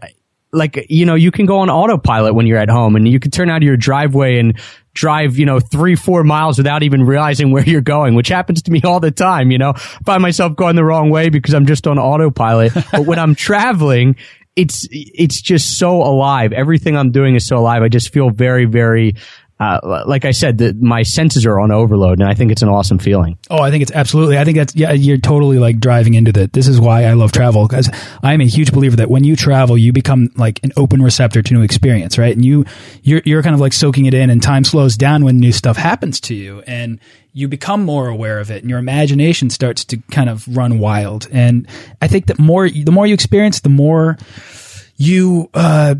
like, 0.51 0.85
you 0.89 1.05
know, 1.05 1.15
you 1.15 1.31
can 1.31 1.45
go 1.45 1.59
on 1.59 1.69
autopilot 1.69 2.35
when 2.35 2.45
you're 2.45 2.59
at 2.59 2.69
home 2.69 2.95
and 2.95 3.07
you 3.07 3.19
can 3.19 3.31
turn 3.31 3.49
out 3.49 3.57
of 3.57 3.63
your 3.63 3.75
driveway 3.75 4.37
and 4.37 4.59
drive, 4.93 5.37
you 5.39 5.45
know, 5.45 5.59
three, 5.59 5.95
four 5.95 6.23
miles 6.23 6.57
without 6.57 6.83
even 6.83 7.03
realizing 7.03 7.51
where 7.51 7.67
you're 7.67 7.81
going, 7.81 8.13
which 8.13 8.29
happens 8.29 8.61
to 8.63 8.71
me 8.71 8.81
all 8.83 8.99
the 8.99 9.11
time, 9.11 9.51
you 9.51 9.57
know, 9.57 9.73
find 10.05 10.21
myself 10.21 10.55
going 10.55 10.75
the 10.75 10.85
wrong 10.85 11.09
way 11.09 11.29
because 11.29 11.53
I'm 11.53 11.65
just 11.65 11.87
on 11.87 11.97
autopilot. 11.97 12.73
but 12.91 13.05
when 13.05 13.17
I'm 13.17 13.33
traveling, 13.33 14.15
it's, 14.55 14.87
it's 14.91 15.41
just 15.41 15.79
so 15.79 16.03
alive. 16.03 16.53
Everything 16.53 16.95
I'm 16.95 17.11
doing 17.11 17.33
is 17.33 17.47
so 17.47 17.57
alive. 17.57 17.81
I 17.81 17.87
just 17.87 18.13
feel 18.13 18.29
very, 18.29 18.65
very 18.65 19.15
uh, 19.59 20.03
like 20.07 20.25
I 20.25 20.31
said, 20.31 20.57
the, 20.57 20.73
my 20.73 21.03
senses 21.03 21.45
are 21.45 21.59
on 21.59 21.71
overload, 21.71 22.19
and 22.19 22.27
I 22.27 22.33
think 22.33 22.51
it's 22.51 22.63
an 22.63 22.69
awesome 22.69 22.97
feeling. 22.97 23.37
Oh, 23.49 23.61
I 23.61 23.69
think 23.69 23.83
it's 23.83 23.91
absolutely. 23.91 24.37
I 24.37 24.43
think 24.43 24.57
that's 24.57 24.75
yeah. 24.75 24.91
You're 24.91 25.19
totally 25.19 25.59
like 25.59 25.79
driving 25.79 26.15
into 26.15 26.31
that. 26.33 26.53
This 26.53 26.67
is 26.67 26.81
why 26.81 27.05
I 27.05 27.13
love 27.13 27.31
travel 27.31 27.67
because 27.67 27.89
I'm 28.23 28.41
a 28.41 28.45
huge 28.45 28.71
believer 28.71 28.95
that 28.97 29.09
when 29.09 29.23
you 29.23 29.35
travel, 29.35 29.77
you 29.77 29.93
become 29.93 30.31
like 30.35 30.59
an 30.63 30.73
open 30.75 31.01
receptor 31.01 31.41
to 31.41 31.53
new 31.53 31.61
experience, 31.61 32.17
right? 32.17 32.35
And 32.35 32.43
you 32.43 32.65
you're 33.03 33.21
you're 33.25 33.43
kind 33.43 33.53
of 33.53 33.61
like 33.61 33.73
soaking 33.73 34.05
it 34.05 34.13
in, 34.13 34.29
and 34.29 34.41
time 34.41 34.63
slows 34.63 34.97
down 34.97 35.23
when 35.23 35.37
new 35.37 35.51
stuff 35.51 35.77
happens 35.77 36.19
to 36.21 36.35
you, 36.35 36.61
and 36.65 36.99
you 37.31 37.47
become 37.47 37.85
more 37.85 38.07
aware 38.07 38.39
of 38.39 38.49
it, 38.49 38.63
and 38.63 38.69
your 38.69 38.79
imagination 38.79 39.49
starts 39.49 39.85
to 39.85 39.97
kind 40.11 40.29
of 40.29 40.47
run 40.57 40.79
wild. 40.79 41.27
And 41.31 41.67
I 42.01 42.07
think 42.07 42.25
that 42.25 42.39
more 42.39 42.69
the 42.69 42.91
more 42.91 43.05
you 43.05 43.13
experience, 43.13 43.59
the 43.59 43.69
more 43.69 44.17
you 44.97 45.49
uh, 45.53 45.95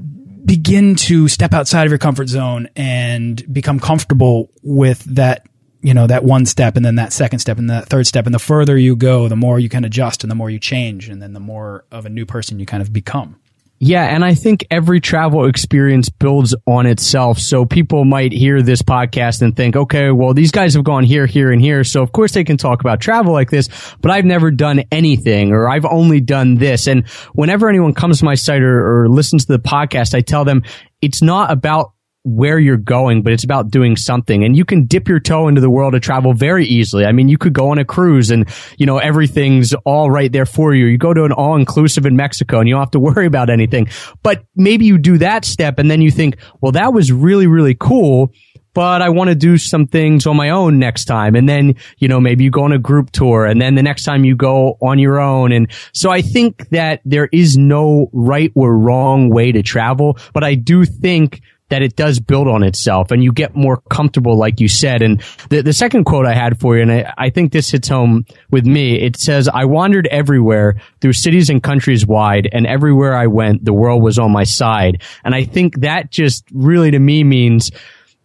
begin 0.46 0.96
to 0.96 1.28
step 1.28 1.54
outside 1.54 1.86
of 1.86 1.92
your 1.92 2.00
comfort 2.00 2.28
zone 2.28 2.68
and 2.76 3.42
become 3.54 3.80
comfortable 3.80 4.52
with 4.62 5.04
that 5.16 5.48
you 5.82 5.94
know 5.94 6.08
that 6.08 6.24
one 6.24 6.46
step 6.46 6.78
and 6.78 6.86
then 6.86 6.96
that 6.96 7.12
second 7.14 7.40
step 7.40 7.58
and 7.58 7.70
that 7.70 7.88
third 7.88 8.08
step. 8.08 8.26
And 8.26 8.34
the 8.34 8.40
further 8.40 8.78
you 8.78 8.96
go 8.96 9.28
the 9.28 9.36
more 9.36 9.60
you 9.60 9.70
can 9.70 9.84
adjust 9.84 10.24
and 10.24 10.32
the 10.32 10.36
more 10.36 10.50
you 10.50 10.60
change 10.60 11.10
and 11.10 11.22
then 11.22 11.34
the 11.34 11.40
more 11.40 11.86
of 11.92 12.06
a 12.06 12.10
new 12.10 12.26
person 12.26 12.60
you 12.60 12.66
kind 12.66 12.82
of 12.82 12.94
become 12.94 13.40
yeah, 13.86 14.06
and 14.06 14.24
I 14.24 14.34
think 14.34 14.66
every 14.72 15.02
travel 15.02 15.46
experience 15.46 16.08
builds 16.08 16.56
on 16.66 16.86
itself. 16.86 17.38
So 17.38 17.66
people 17.66 18.06
might 18.06 18.32
hear 18.32 18.62
this 18.62 18.82
podcast 18.82 19.42
and 19.42 19.54
think, 19.54 19.75
okay, 19.75 20.10
well, 20.10 20.34
these 20.34 20.52
guys 20.52 20.75
have 20.75 20.86
gone 20.86 21.04
here, 21.04 21.25
here, 21.25 21.52
and 21.52 21.62
here. 21.62 21.84
So 21.84 22.02
of 22.02 22.13
course 22.13 22.32
they 22.32 22.46
can 22.46 22.56
talk 22.56 22.80
about 22.80 23.02
travel 23.02 23.34
like 23.34 23.50
this, 23.50 23.68
but 24.00 24.10
I've 24.10 24.24
never 24.24 24.52
done 24.52 24.84
anything 24.90 25.52
or 25.52 25.68
I've 25.68 25.84
only 25.84 26.22
done 26.22 26.56
this. 26.56 26.88
And 26.88 27.06
whenever 27.34 27.68
anyone 27.68 27.94
comes 27.94 28.20
to 28.20 28.25
my 28.25 28.36
site 28.36 28.62
or, 28.62 29.02
or 29.04 29.10
listens 29.10 29.46
to 29.48 29.52
the 29.52 29.60
podcast, 29.60 30.16
I 30.16 30.22
tell 30.22 30.46
them 30.46 30.63
it's 31.02 31.22
not 31.22 31.52
about 31.52 31.93
where 32.24 32.58
you're 32.58 32.77
going, 32.77 33.22
but 33.22 33.34
it's 33.34 33.44
about 33.44 33.70
doing 33.70 33.98
something. 33.98 34.44
And 34.44 34.56
you 34.56 34.63
can 34.63 34.86
dip 34.86 35.10
your 35.10 35.20
toe 35.20 35.48
into 35.50 35.60
the 35.60 35.70
world 35.70 35.94
of 35.94 36.01
travel 36.01 36.34
very 36.34 36.65
easily. 36.65 37.06
I 37.06 37.12
mean, 37.12 37.27
you 37.27 37.38
could 37.38 37.53
go 37.53 37.72
on 37.72 37.80
a 37.80 37.86
cruise 37.86 38.32
and, 38.32 38.48
you 38.77 38.86
know, 38.86 38.98
everything's 38.98 39.74
all 39.86 40.10
right 40.10 40.32
there 40.32 40.46
for 40.46 40.74
you. 40.74 40.86
You 40.86 40.98
go 40.98 41.13
to 41.13 41.25
an 41.25 41.34
all 41.34 41.56
inclusive 41.56 42.06
in 42.06 42.15
Mexico 42.15 42.60
and 42.60 42.68
you 42.68 42.75
don't 42.75 42.82
have 42.82 42.92
to 42.92 43.00
worry 43.00 43.25
about 43.25 43.50
anything. 43.50 43.89
But 44.24 44.46
maybe 44.56 44.86
you 44.86 44.98
do 44.98 45.18
that 45.18 45.44
step 45.44 45.80
and 45.80 45.92
then 45.92 46.01
you 46.01 46.12
think, 46.12 46.38
well, 46.62 46.72
that 46.72 46.94
was 46.94 47.12
really, 47.12 47.48
really 47.48 47.75
cool. 47.75 48.32
But 48.74 49.03
I 49.03 49.10
want 49.10 49.30
to 49.30 49.36
do 49.36 49.60
some 49.60 49.86
things 49.86 50.25
on 50.25 50.36
my 50.36 50.50
own 50.50 50.80
next 50.80 51.06
time. 51.06 51.36
And 51.36 51.48
then, 51.48 51.75
you 52.00 52.08
know, 52.08 52.20
maybe 52.20 52.44
you 52.44 52.50
go 52.50 52.63
on 52.63 52.72
a 52.72 52.80
group 52.80 53.12
tour 53.12 53.46
and 53.46 53.62
then 53.62 53.75
the 53.75 53.84
next 53.84 54.03
time 54.03 54.25
you 54.25 54.36
go 54.36 54.77
on 54.82 54.98
your 54.98 55.20
own. 55.20 55.51
And 55.51 55.68
so 55.94 56.10
I 56.10 56.22
think 56.24 56.70
that 56.70 57.01
there 57.06 57.30
is 57.32 57.56
no 57.56 58.10
right 58.13 58.51
or 58.56 58.75
wrong 58.75 59.30
way 59.30 59.51
to 59.51 59.62
travel, 59.62 60.18
but 60.34 60.44
I 60.44 60.56
do 60.56 60.86
think 60.86 61.42
that 61.74 61.82
it 61.82 61.96
does 61.96 62.20
build 62.20 62.48
on 62.48 62.62
itself 62.62 63.10
and 63.10 63.24
you 63.24 63.34
get 63.34 63.56
more 63.56 63.77
comfortable, 63.89 64.38
like 64.38 64.60
you 64.60 64.68
said. 64.68 65.01
And 65.01 65.24
the, 65.50 65.63
the 65.63 65.74
second 65.74 66.03
quote 66.03 66.27
I 66.27 66.36
had 66.36 66.60
for 66.60 66.75
you, 66.75 66.84
and 66.84 66.92
I, 66.92 67.12
I 67.18 67.30
think 67.32 67.51
this 67.51 67.72
hits 67.72 67.88
home 67.88 68.27
with 68.51 68.63
me, 68.63 69.01
it 69.01 69.18
says, 69.18 69.48
I 69.48 69.65
wandered 69.65 70.06
everywhere 70.12 70.80
through 71.01 71.13
cities 71.13 71.50
and 71.50 71.63
countries 71.63 72.06
wide, 72.06 72.48
and 72.51 72.68
everywhere 72.68 73.15
I 73.15 73.25
went, 73.25 73.65
the 73.65 73.74
world 73.74 74.03
was 74.03 74.20
on 74.20 74.32
my 74.32 74.44
side. 74.44 75.01
And 75.25 75.34
I 75.34 75.46
think 75.46 75.82
that 75.82 76.12
just 76.12 76.46
really 76.53 76.92
to 76.92 77.00
me 77.00 77.24
means, 77.24 77.72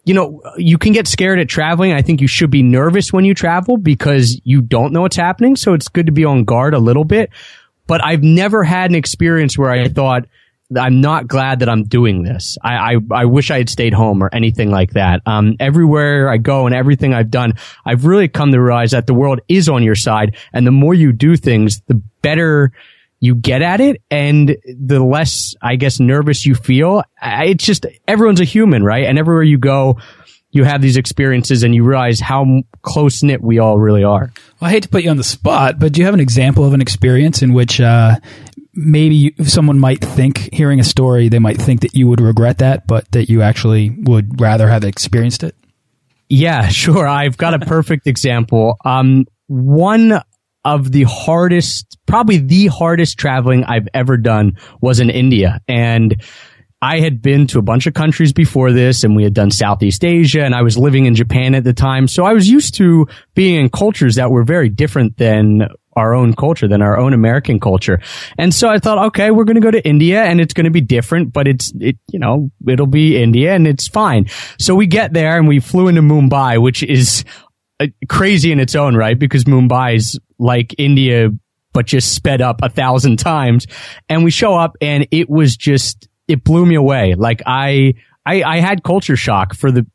you 0.05 0.13
know, 0.13 0.43
you 0.59 0.77
can 0.77 0.93
get 0.93 1.09
scared 1.09 1.39
at 1.39 1.49
traveling. 1.49 1.95
I 1.95 2.03
think 2.03 2.21
you 2.21 2.29
should 2.29 2.51
be 2.51 2.63
nervous 2.63 3.15
when 3.15 3.25
you 3.25 3.33
travel 3.33 3.79
because 3.79 4.39
you 4.45 4.61
don't 4.61 4.93
know 4.93 5.01
what's 5.01 5.17
happening. 5.17 5.57
So 5.57 5.73
it's 5.73 5.89
good 5.89 6.05
to 6.05 6.13
be 6.13 6.27
on 6.27 6.45
guard 6.45 6.75
a 6.75 6.79
little 6.79 7.05
bit. 7.05 7.31
But 7.87 8.05
I've 8.05 8.23
never 8.23 8.63
had 8.63 8.91
an 8.91 8.95
experience 8.95 9.57
where 9.57 9.71
I 9.71 9.89
thought, 9.89 10.27
I'm 10.77 11.01
not 11.01 11.27
glad 11.27 11.61
that 11.61 11.69
I'm 11.69 11.85
doing 11.85 12.25
this. 12.25 12.59
I, 12.63 12.95
I, 12.95 12.97
I, 13.11 13.25
wish 13.25 13.51
I 13.51 13.59
had 13.59 13.71
stayed 13.71 13.95
home 13.95 14.23
or 14.23 14.29
anything 14.33 14.71
like 14.71 14.93
that. 14.93 15.23
Um, 15.25 15.57
everywhere 15.59 16.31
I 16.31 16.37
go 16.37 16.67
and 16.67 16.75
everything 16.75 17.15
I've 17.15 17.31
done, 17.31 17.55
I've 17.87 18.05
really 18.05 18.29
come 18.29 18.53
to 18.53 18.61
realize 18.61 18.91
that 18.91 19.07
the 19.07 19.15
world 19.15 19.41
is 19.49 19.71
on 19.71 19.83
your 19.83 19.95
side. 19.95 20.37
And 20.53 20.67
the 20.67 20.71
more 20.71 20.93
you 20.93 21.13
do 21.13 21.37
things, 21.37 21.81
the 21.87 22.03
better 22.21 22.73
you 23.19 23.35
get 23.35 23.63
at 23.63 23.81
it 23.81 24.03
and 24.11 24.57
the 24.67 25.03
less, 25.03 25.55
I 25.63 25.77
guess, 25.77 26.01
nervous 26.01 26.45
you 26.45 26.55
feel. 26.55 27.03
It's 27.23 27.65
just, 27.65 27.87
everyone's 28.07 28.41
a 28.41 28.45
human, 28.45 28.85
right? 28.85 29.07
And 29.07 29.19
everywhere 29.19 29.43
you 29.43 29.59
go, 29.59 29.99
you 30.51 30.65
have 30.65 30.81
these 30.81 30.97
experiences 30.97 31.63
and 31.63 31.75
you 31.75 31.85
realize 31.85 32.21
how 32.21 32.63
close 32.83 33.23
knit 33.23 33.43
we 33.43 33.59
all 33.59 33.79
really 33.79 34.05
are. 34.05 34.33
Well, 34.61 34.69
I 34.69 34.71
hate 34.71 34.85
to 34.85 34.89
put 34.89 35.03
you 35.03 35.11
on 35.11 35.17
the 35.17 35.25
spot, 35.25 35.79
but 35.79 35.93
do 35.93 36.01
you 36.01 36.05
have 36.07 36.15
an 36.15 36.21
example 36.21 36.65
of 36.65 36.73
an 36.75 36.81
experience 36.81 37.43
in 37.43 37.53
which 37.53 37.81
uh, 37.81 38.17
maybe 38.79 39.15
you, 39.17 39.45
someone 39.45 39.79
might 39.79 40.01
think, 40.01 40.53
hearing 40.53 40.79
a 40.79 40.85
story, 40.85 41.29
they 41.29 41.41
might 41.41 41.61
think 41.61 41.81
that 41.81 41.95
you 41.95 42.07
would 42.07 42.21
regret 42.21 42.59
that, 42.59 42.87
but 42.87 43.11
that 43.11 43.29
you 43.29 43.43
actually 43.43 43.91
would 43.91 44.41
rather 44.41 44.69
have 44.69 44.85
experienced 44.85 45.43
it? 45.43 45.57
Yeah, 46.29 46.69
sure. 46.69 47.07
I've 47.07 47.37
got 47.37 47.55
a 47.55 47.59
perfect 47.59 48.07
example. 48.07 48.77
Um, 48.85 49.27
one 49.49 50.23
of 50.65 50.93
the 50.93 51.03
hardest, 51.05 51.99
probably 52.07 52.39
the 52.39 52.69
hardest 52.69 53.19
traveling 53.19 53.65
I've 53.65 53.89
ever 53.95 54.17
done 54.17 54.59
was 54.81 55.01
in 55.01 55.11
India. 55.11 55.61
And 55.67 56.23
I 56.81 57.01
had 57.01 57.21
been 57.21 57.49
to 57.49 57.59
a 57.59 57.63
bunch 57.63 57.87
of 57.87 57.95
countries 57.95 58.33
before 58.33 58.73
this 58.73 59.03
and 59.03 59.17
we 59.17 59.25
had 59.25 59.35
done 59.35 59.51
Southeast 59.51 60.05
Asia 60.05 60.45
and 60.45 60.55
I 60.55 60.63
was 60.63 60.79
living 60.79 61.07
in 61.07 61.17
Japan 61.17 61.55
at 61.55 61.65
the 61.65 61.73
time. 61.73 62.07
So 62.07 62.25
I 62.25 62.33
was 62.33 62.49
used 62.49 62.75
to 62.75 63.09
being 63.35 63.61
in 63.61 63.71
cultures 63.71 64.15
that 64.15 64.31
were 64.31 64.45
very 64.45 64.69
different 64.69 65.17
than 65.17 65.69
our 65.99 66.15
own 66.15 66.35
culture 66.35 66.69
than 66.69 66.81
our 66.81 66.99
own 66.99 67.13
American 67.13 67.61
culture. 67.61 68.01
And 68.39 68.55
so 68.55 68.69
I 68.69 68.79
thought, 68.79 69.07
okay, 69.09 69.31
we're 69.31 69.45
going 69.45 69.57
to 69.57 69.61
go 69.61 69.71
to 69.71 69.87
India 69.87 70.23
and 70.25 70.41
it's 70.41 70.55
going 70.55 70.65
to 70.65 70.71
be 70.71 70.81
different, 70.81 71.33
but 71.33 71.47
it's, 71.47 71.73
it, 71.79 71.99
you 72.11 72.19
know, 72.19 72.51
it'll 72.67 72.87
be 72.87 73.21
India 73.21 73.55
and 73.55 73.67
it's 73.67 73.89
fine. 73.89 74.27
So 74.59 74.75
we 74.75 74.87
get 74.87 75.13
there 75.13 75.37
and 75.37 75.49
we 75.49 75.61
flew 75.61 75.89
into 75.89 76.03
Mumbai, 76.03 76.63
which 76.63 76.83
is 76.83 77.25
uh, 77.81 77.87
crazy 78.09 78.53
in 78.53 78.61
its 78.61 78.75
own 78.75 78.97
right 78.97 79.19
because 79.19 79.45
Mumbai 79.45 79.97
is 79.97 80.19
like 80.39 80.75
India, 80.79 81.31
but 81.73 81.87
just 81.87 82.15
sped 82.15 82.41
up 82.41 82.61
a 82.63 82.69
thousand 82.69 83.19
times. 83.19 83.67
And 84.09 84.25
we 84.25 84.31
show 84.31 84.55
up 84.55 84.77
and 84.81 85.07
it 85.11 85.29
was 85.29 85.57
just, 85.57 86.09
it 86.27 86.45
blew 86.45 86.65
me 86.65 86.75
away. 86.75 87.15
Like 87.15 87.43
I, 87.47 87.95
I, 88.25 88.43
I 88.43 88.61
had 88.61 88.83
culture 88.83 89.17
shock 89.17 89.55
for 89.55 89.71
the 89.71 89.87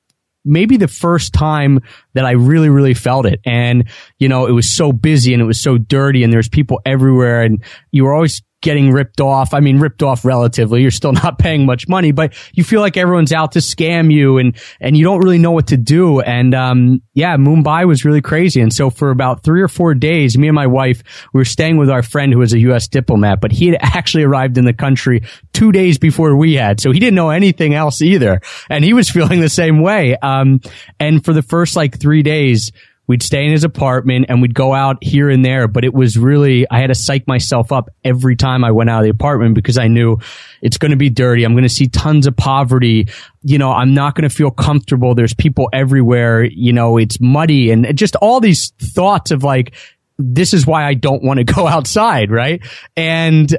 maybe 0.46 0.78
the 0.78 0.88
first 0.88 1.34
time 1.34 1.80
that 2.14 2.26
I 2.26 2.32
really, 2.32 2.70
really 2.70 2.94
felt 2.94 3.26
it. 3.26 3.40
And, 3.46 3.86
you 4.20 4.30
know, 4.30 4.46
it 4.46 4.52
was 4.52 4.70
so 4.70 4.92
busy 4.92 5.34
and 5.34 5.42
it 5.42 5.46
was 5.46 5.62
so 5.62 5.78
dirty 5.78 6.24
and 6.24 6.32
there's 6.32 6.50
people 6.50 6.82
everywhere 6.86 7.44
and 7.44 7.64
you 7.92 8.04
were 8.04 8.14
always 8.14 8.42
getting 8.64 8.92
ripped 8.92 9.22
off. 9.22 9.54
I 9.54 9.60
mean, 9.60 9.80
ripped 9.80 10.02
off 10.02 10.26
relatively. 10.26 10.82
You're 10.82 10.90
still 10.90 11.12
not 11.24 11.38
paying 11.38 11.68
much 11.68 11.88
money, 11.88 12.12
but 12.12 12.34
you 12.54 12.64
feel 12.64 12.82
like 12.82 12.98
everyone's 12.98 13.32
out 13.32 13.52
to 13.52 13.60
scam 13.60 14.12
you 14.12 14.40
and, 14.40 14.58
and 14.80 14.98
you 14.98 15.04
don't 15.04 15.20
really 15.20 15.38
know 15.38 15.52
what 15.52 15.68
to 15.68 15.78
do. 15.78 16.22
And, 16.22 16.56
um, 16.56 17.04
yeah, 17.14 17.38
Mumbai 17.38 17.88
was 17.88 18.04
really 18.04 18.22
crazy. 18.22 18.62
And 18.62 18.74
so 18.74 18.90
for 18.90 19.12
about 19.12 19.44
three 19.44 19.62
or 19.62 19.68
four 19.68 19.94
days, 19.94 20.38
me 20.38 20.48
and 20.48 20.56
my 20.56 20.66
wife, 20.66 21.04
we 21.34 21.40
were 21.40 21.46
staying 21.46 21.78
with 21.78 21.92
our 21.92 22.02
friend 22.02 22.34
who 22.34 22.40
was 22.40 22.54
a 22.54 22.60
U.S. 22.60 22.88
diplomat, 22.88 23.40
but 23.42 23.52
he 23.52 23.68
had 23.68 23.78
actually 23.82 24.24
arrived 24.24 24.58
in 24.58 24.66
the 24.66 24.74
country 24.74 25.22
two 25.52 25.72
days 25.72 26.00
before 26.00 26.36
we 26.36 26.56
had. 26.56 26.80
So 26.80 26.92
he 26.92 27.00
didn't 27.00 27.16
know 27.16 27.30
anything 27.30 27.76
else 27.76 28.02
either. 28.02 28.42
And 28.70 28.84
he 28.84 28.94
was 28.94 29.10
feeling 29.12 29.42
the 29.42 29.50
same 29.50 29.82
way. 29.82 30.16
Um, 30.18 30.62
and 31.00 31.24
for 31.24 31.34
the 31.34 31.44
first 31.44 31.76
like 31.76 32.00
three 32.00 32.24
days, 32.24 32.72
We'd 33.06 33.22
stay 33.22 33.46
in 33.46 33.52
his 33.52 33.66
apartment 33.66 34.28
and 34.30 34.42
we'd 34.42 34.54
go 34.54 34.74
out 34.74 35.04
here 35.04 35.30
and 35.30 35.44
there, 35.44 35.68
but 35.68 35.84
it 35.84 35.94
was 35.94 36.18
really, 36.18 36.66
I 36.70 36.80
had 36.80 36.88
to 36.88 36.96
psych 36.96 37.28
myself 37.28 37.72
up 37.72 37.90
every 38.04 38.38
time 38.38 38.64
I 38.64 38.72
went 38.72 38.90
out 38.90 39.00
of 39.00 39.04
the 39.04 39.10
apartment 39.10 39.56
because 39.56 39.78
I 39.78 39.88
knew 39.88 40.20
it's 40.62 40.78
going 40.78 40.92
to 40.92 40.98
be 40.98 41.10
dirty. 41.10 41.44
I'm 41.44 41.54
going 41.54 41.64
to 41.64 41.70
see 41.70 41.88
tons 41.88 42.28
of 42.28 42.38
poverty. 42.38 43.10
You 43.42 43.58
know, 43.58 43.72
I'm 43.72 43.94
not 43.94 44.16
going 44.16 44.30
to 44.30 44.34
feel 44.34 44.52
comfortable. 44.52 45.16
There's 45.16 45.34
people 45.34 45.70
everywhere. 45.74 46.46
You 46.46 46.72
know, 46.72 46.98
it's 46.98 47.20
muddy 47.20 47.72
and 47.72 47.98
just 47.98 48.16
all 48.16 48.40
these 48.40 48.72
thoughts 48.80 49.32
of 49.32 49.44
like, 49.44 49.74
this 50.18 50.54
is 50.54 50.66
why 50.66 50.86
I 50.86 50.94
don't 50.94 51.24
want 51.24 51.40
to 51.40 51.44
go 51.44 51.68
outside, 51.68 52.32
right? 52.32 52.62
And 52.96 53.54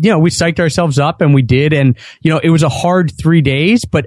you 0.00 0.10
know, 0.10 0.18
we 0.18 0.30
psyched 0.30 0.60
ourselves 0.60 0.98
up 0.98 1.20
and 1.20 1.34
we 1.34 1.42
did. 1.42 1.72
And, 1.72 1.98
you 2.20 2.30
know, 2.30 2.38
it 2.38 2.50
was 2.50 2.62
a 2.62 2.68
hard 2.68 3.10
three 3.18 3.42
days, 3.42 3.84
but 3.84 4.06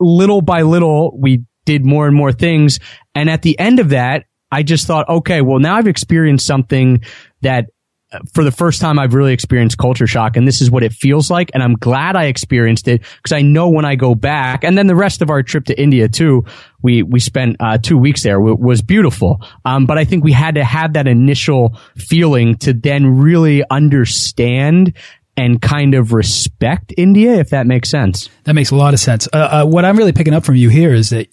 little 0.00 0.42
by 0.42 0.62
little, 0.62 1.16
we 1.16 1.44
did 1.64 1.84
more 1.84 2.06
and 2.06 2.16
more 2.16 2.32
things. 2.32 2.78
And 3.14 3.28
at 3.28 3.42
the 3.42 3.58
end 3.58 3.78
of 3.78 3.90
that, 3.90 4.24
I 4.52 4.62
just 4.62 4.86
thought, 4.86 5.08
okay, 5.08 5.40
well, 5.40 5.58
now 5.58 5.76
I've 5.76 5.86
experienced 5.86 6.46
something 6.46 7.02
that 7.42 7.66
uh, 8.12 8.18
for 8.34 8.42
the 8.42 8.50
first 8.50 8.80
time 8.80 8.98
I've 8.98 9.14
really 9.14 9.32
experienced 9.32 9.78
culture 9.78 10.06
shock 10.06 10.36
and 10.36 10.46
this 10.46 10.60
is 10.60 10.68
what 10.70 10.82
it 10.82 10.92
feels 10.92 11.30
like. 11.30 11.50
And 11.54 11.62
I'm 11.62 11.74
glad 11.74 12.16
I 12.16 12.24
experienced 12.24 12.88
it 12.88 13.02
because 13.22 13.32
I 13.32 13.42
know 13.42 13.68
when 13.68 13.84
I 13.84 13.94
go 13.94 14.16
back 14.16 14.64
and 14.64 14.76
then 14.76 14.88
the 14.88 14.96
rest 14.96 15.22
of 15.22 15.30
our 15.30 15.44
trip 15.44 15.66
to 15.66 15.80
India 15.80 16.08
too, 16.08 16.44
we, 16.82 17.04
we 17.04 17.20
spent 17.20 17.56
uh, 17.60 17.78
two 17.78 17.96
weeks 17.96 18.24
there 18.24 18.38
w- 18.38 18.56
was 18.56 18.82
beautiful. 18.82 19.40
Um, 19.64 19.86
but 19.86 19.96
I 19.96 20.04
think 20.04 20.24
we 20.24 20.32
had 20.32 20.56
to 20.56 20.64
have 20.64 20.94
that 20.94 21.06
initial 21.06 21.78
feeling 21.96 22.56
to 22.58 22.72
then 22.72 23.18
really 23.18 23.62
understand 23.70 24.96
and 25.40 25.60
kind 25.62 25.94
of 25.94 26.12
respect 26.12 26.92
India, 26.98 27.34
if 27.34 27.48
that 27.50 27.66
makes 27.66 27.88
sense. 27.88 28.28
That 28.44 28.52
makes 28.52 28.70
a 28.70 28.76
lot 28.76 28.92
of 28.92 29.00
sense. 29.00 29.26
Uh, 29.32 29.36
uh, 29.36 29.66
what 29.66 29.86
I'm 29.86 29.96
really 29.96 30.12
picking 30.12 30.34
up 30.34 30.44
from 30.44 30.56
you 30.56 30.68
here 30.68 30.92
is 30.92 31.10
that 31.10 31.28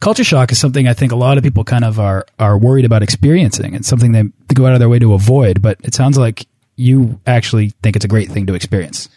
culture 0.00 0.22
shock 0.22 0.52
is 0.52 0.60
something 0.60 0.86
I 0.86 0.94
think 0.94 1.10
a 1.10 1.16
lot 1.16 1.38
of 1.38 1.44
people 1.44 1.64
kind 1.64 1.84
of 1.84 1.98
are 1.98 2.24
are 2.38 2.56
worried 2.56 2.84
about 2.84 3.02
experiencing, 3.02 3.74
and 3.74 3.84
something 3.84 4.12
they 4.12 4.24
go 4.54 4.66
out 4.66 4.74
of 4.74 4.78
their 4.78 4.88
way 4.88 5.00
to 5.00 5.12
avoid. 5.12 5.60
But 5.60 5.78
it 5.82 5.94
sounds 5.94 6.16
like 6.16 6.46
you 6.76 7.20
actually 7.26 7.70
think 7.82 7.96
it's 7.96 8.04
a 8.04 8.08
great 8.08 8.30
thing 8.30 8.46
to 8.46 8.54
experience. 8.54 9.08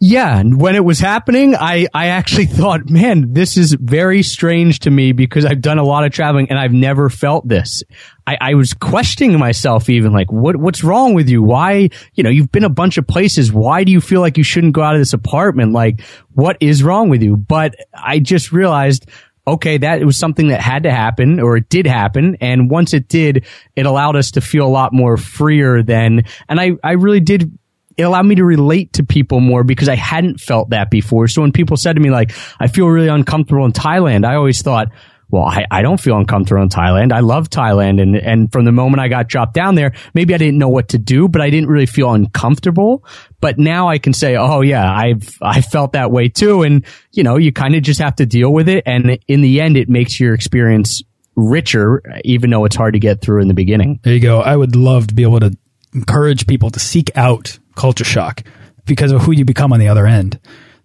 Yeah, 0.00 0.42
when 0.42 0.74
it 0.74 0.84
was 0.84 0.98
happening, 0.98 1.54
I, 1.54 1.86
I 1.94 2.08
actually 2.08 2.46
thought, 2.60 2.90
man, 2.90 3.32
this 3.32 3.56
is 3.56 3.72
very 3.80 4.22
strange 4.22 4.80
to 4.80 4.90
me 4.90 5.12
because 5.12 5.44
I've 5.44 5.60
done 5.60 5.78
a 5.78 5.84
lot 5.84 6.04
of 6.04 6.12
traveling 6.12 6.50
and 6.50 6.58
I've 6.58 6.72
never 6.72 7.08
felt 7.08 7.48
this. 7.48 7.82
I, 8.26 8.36
I 8.40 8.54
was 8.54 8.74
questioning 8.74 9.38
myself 9.38 9.88
even 9.88 10.12
like, 10.12 10.30
what, 10.30 10.56
what's 10.56 10.84
wrong 10.84 11.14
with 11.14 11.28
you? 11.28 11.42
Why, 11.42 11.90
you 12.14 12.24
know, 12.24 12.30
you've 12.30 12.52
been 12.52 12.64
a 12.64 12.68
bunch 12.68 12.98
of 12.98 13.06
places. 13.06 13.52
Why 13.52 13.84
do 13.84 13.92
you 13.92 14.00
feel 14.00 14.20
like 14.20 14.36
you 14.36 14.44
shouldn't 14.44 14.74
go 14.74 14.82
out 14.82 14.94
of 14.94 15.00
this 15.00 15.12
apartment? 15.12 15.72
Like, 15.72 16.02
what 16.32 16.56
is 16.60 16.82
wrong 16.82 17.08
with 17.08 17.22
you? 17.22 17.36
But 17.36 17.74
I 17.94 18.18
just 18.18 18.52
realized, 18.52 19.06
okay, 19.46 19.78
that 19.78 20.00
it 20.00 20.04
was 20.04 20.16
something 20.16 20.48
that 20.48 20.60
had 20.60 20.82
to 20.82 20.90
happen 20.90 21.38
or 21.38 21.56
it 21.56 21.68
did 21.68 21.86
happen. 21.86 22.36
And 22.40 22.70
once 22.70 22.94
it 22.94 23.08
did, 23.08 23.46
it 23.76 23.86
allowed 23.86 24.16
us 24.16 24.32
to 24.32 24.40
feel 24.40 24.66
a 24.66 24.68
lot 24.68 24.92
more 24.92 25.16
freer 25.16 25.82
than, 25.82 26.24
and 26.48 26.60
I, 26.60 26.72
I 26.82 26.92
really 26.92 27.20
did 27.20 27.56
it 27.96 28.02
allowed 28.02 28.26
me 28.26 28.34
to 28.36 28.44
relate 28.44 28.92
to 28.94 29.04
people 29.04 29.40
more 29.40 29.64
because 29.64 29.88
I 29.88 29.96
hadn't 29.96 30.40
felt 30.40 30.70
that 30.70 30.90
before. 30.90 31.28
So 31.28 31.42
when 31.42 31.52
people 31.52 31.76
said 31.76 31.94
to 31.94 32.00
me 32.00 32.10
like, 32.10 32.32
I 32.60 32.66
feel 32.66 32.88
really 32.88 33.08
uncomfortable 33.08 33.64
in 33.64 33.72
Thailand, 33.72 34.26
I 34.26 34.34
always 34.34 34.62
thought, 34.62 34.88
well, 35.30 35.44
I, 35.44 35.64
I 35.70 35.82
don't 35.82 36.00
feel 36.00 36.16
uncomfortable 36.16 36.62
in 36.62 36.68
Thailand. 36.68 37.12
I 37.12 37.20
love 37.20 37.50
Thailand. 37.50 38.00
And, 38.00 38.14
and 38.14 38.52
from 38.52 38.64
the 38.64 38.72
moment 38.72 39.00
I 39.00 39.08
got 39.08 39.28
dropped 39.28 39.54
down 39.54 39.74
there, 39.74 39.92
maybe 40.12 40.34
I 40.34 40.38
didn't 40.38 40.58
know 40.58 40.68
what 40.68 40.90
to 40.90 40.98
do, 40.98 41.28
but 41.28 41.40
I 41.40 41.50
didn't 41.50 41.68
really 41.68 41.86
feel 41.86 42.12
uncomfortable. 42.12 43.04
But 43.40 43.58
now 43.58 43.88
I 43.88 43.98
can 43.98 44.12
say, 44.12 44.36
oh 44.36 44.60
yeah, 44.60 44.88
I've, 44.92 45.36
I 45.42 45.60
felt 45.60 45.92
that 45.92 46.10
way 46.10 46.28
too. 46.28 46.62
And, 46.62 46.84
you 47.12 47.22
know, 47.22 47.36
you 47.36 47.52
kind 47.52 47.74
of 47.74 47.82
just 47.82 48.00
have 48.00 48.16
to 48.16 48.26
deal 48.26 48.52
with 48.52 48.68
it. 48.68 48.84
And 48.86 49.18
in 49.26 49.40
the 49.40 49.60
end, 49.60 49.76
it 49.76 49.88
makes 49.88 50.20
your 50.20 50.34
experience 50.34 51.02
richer, 51.36 52.02
even 52.24 52.50
though 52.50 52.64
it's 52.64 52.76
hard 52.76 52.94
to 52.94 53.00
get 53.00 53.20
through 53.20 53.42
in 53.42 53.48
the 53.48 53.54
beginning. 53.54 53.98
There 54.04 54.14
you 54.14 54.20
go. 54.20 54.40
I 54.40 54.54
would 54.54 54.76
love 54.76 55.08
to 55.08 55.14
be 55.14 55.22
able 55.22 55.40
to 55.40 55.56
encourage 55.94 56.46
people 56.46 56.70
to 56.70 56.78
seek 56.78 57.10
out 57.16 57.58
culture 57.74 58.04
shock 58.04 58.42
because 58.86 59.12
of 59.12 59.22
who 59.22 59.32
you 59.32 59.44
become 59.44 59.72
on 59.72 59.80
the 59.80 59.88
other 59.88 60.06
end. 60.06 60.38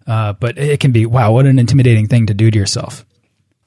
Uh, 0.06 0.32
but 0.32 0.58
it 0.58 0.80
can 0.80 0.92
be, 0.92 1.06
wow, 1.06 1.32
what 1.32 1.46
an 1.46 1.58
intimidating 1.58 2.08
thing 2.08 2.26
to 2.26 2.34
do 2.34 2.50
to 2.50 2.58
yourself. 2.58 3.04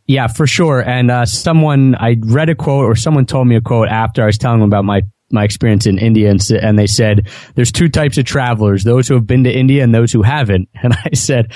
Yeah, 0.08 0.28
for 0.28 0.46
sure. 0.46 0.82
And 0.82 1.10
uh, 1.10 1.26
someone, 1.26 1.96
I 1.96 2.18
read 2.20 2.50
a 2.50 2.56
quote 2.56 2.86
or 2.86 2.96
someone 2.96 3.26
told 3.26 3.48
me 3.48 3.56
a 3.56 3.62
quote 3.62 3.88
after 3.88 4.24
I 4.24 4.26
was 4.26 4.38
telling 4.38 4.60
them 4.60 4.70
about 4.70 4.86
my 4.86 5.04
my 5.32 5.44
experience 5.44 5.88
in 5.88 5.98
India 5.98 6.30
and, 6.30 6.40
and 6.52 6.78
they 6.78 6.86
said 6.86 7.28
there's 7.56 7.72
two 7.72 7.90
types 7.90 8.20
of 8.20 8.26
travelers, 8.26 8.84
those 8.84 9.08
who 9.08 9.16
have 9.16 9.26
been 9.26 9.46
to 9.46 9.52
India 9.52 9.84
and 9.84 9.94
those 9.94 10.12
who 10.12 10.22
haven't. 10.22 10.70
And 10.84 10.94
I 10.94 11.16
said, 11.16 11.54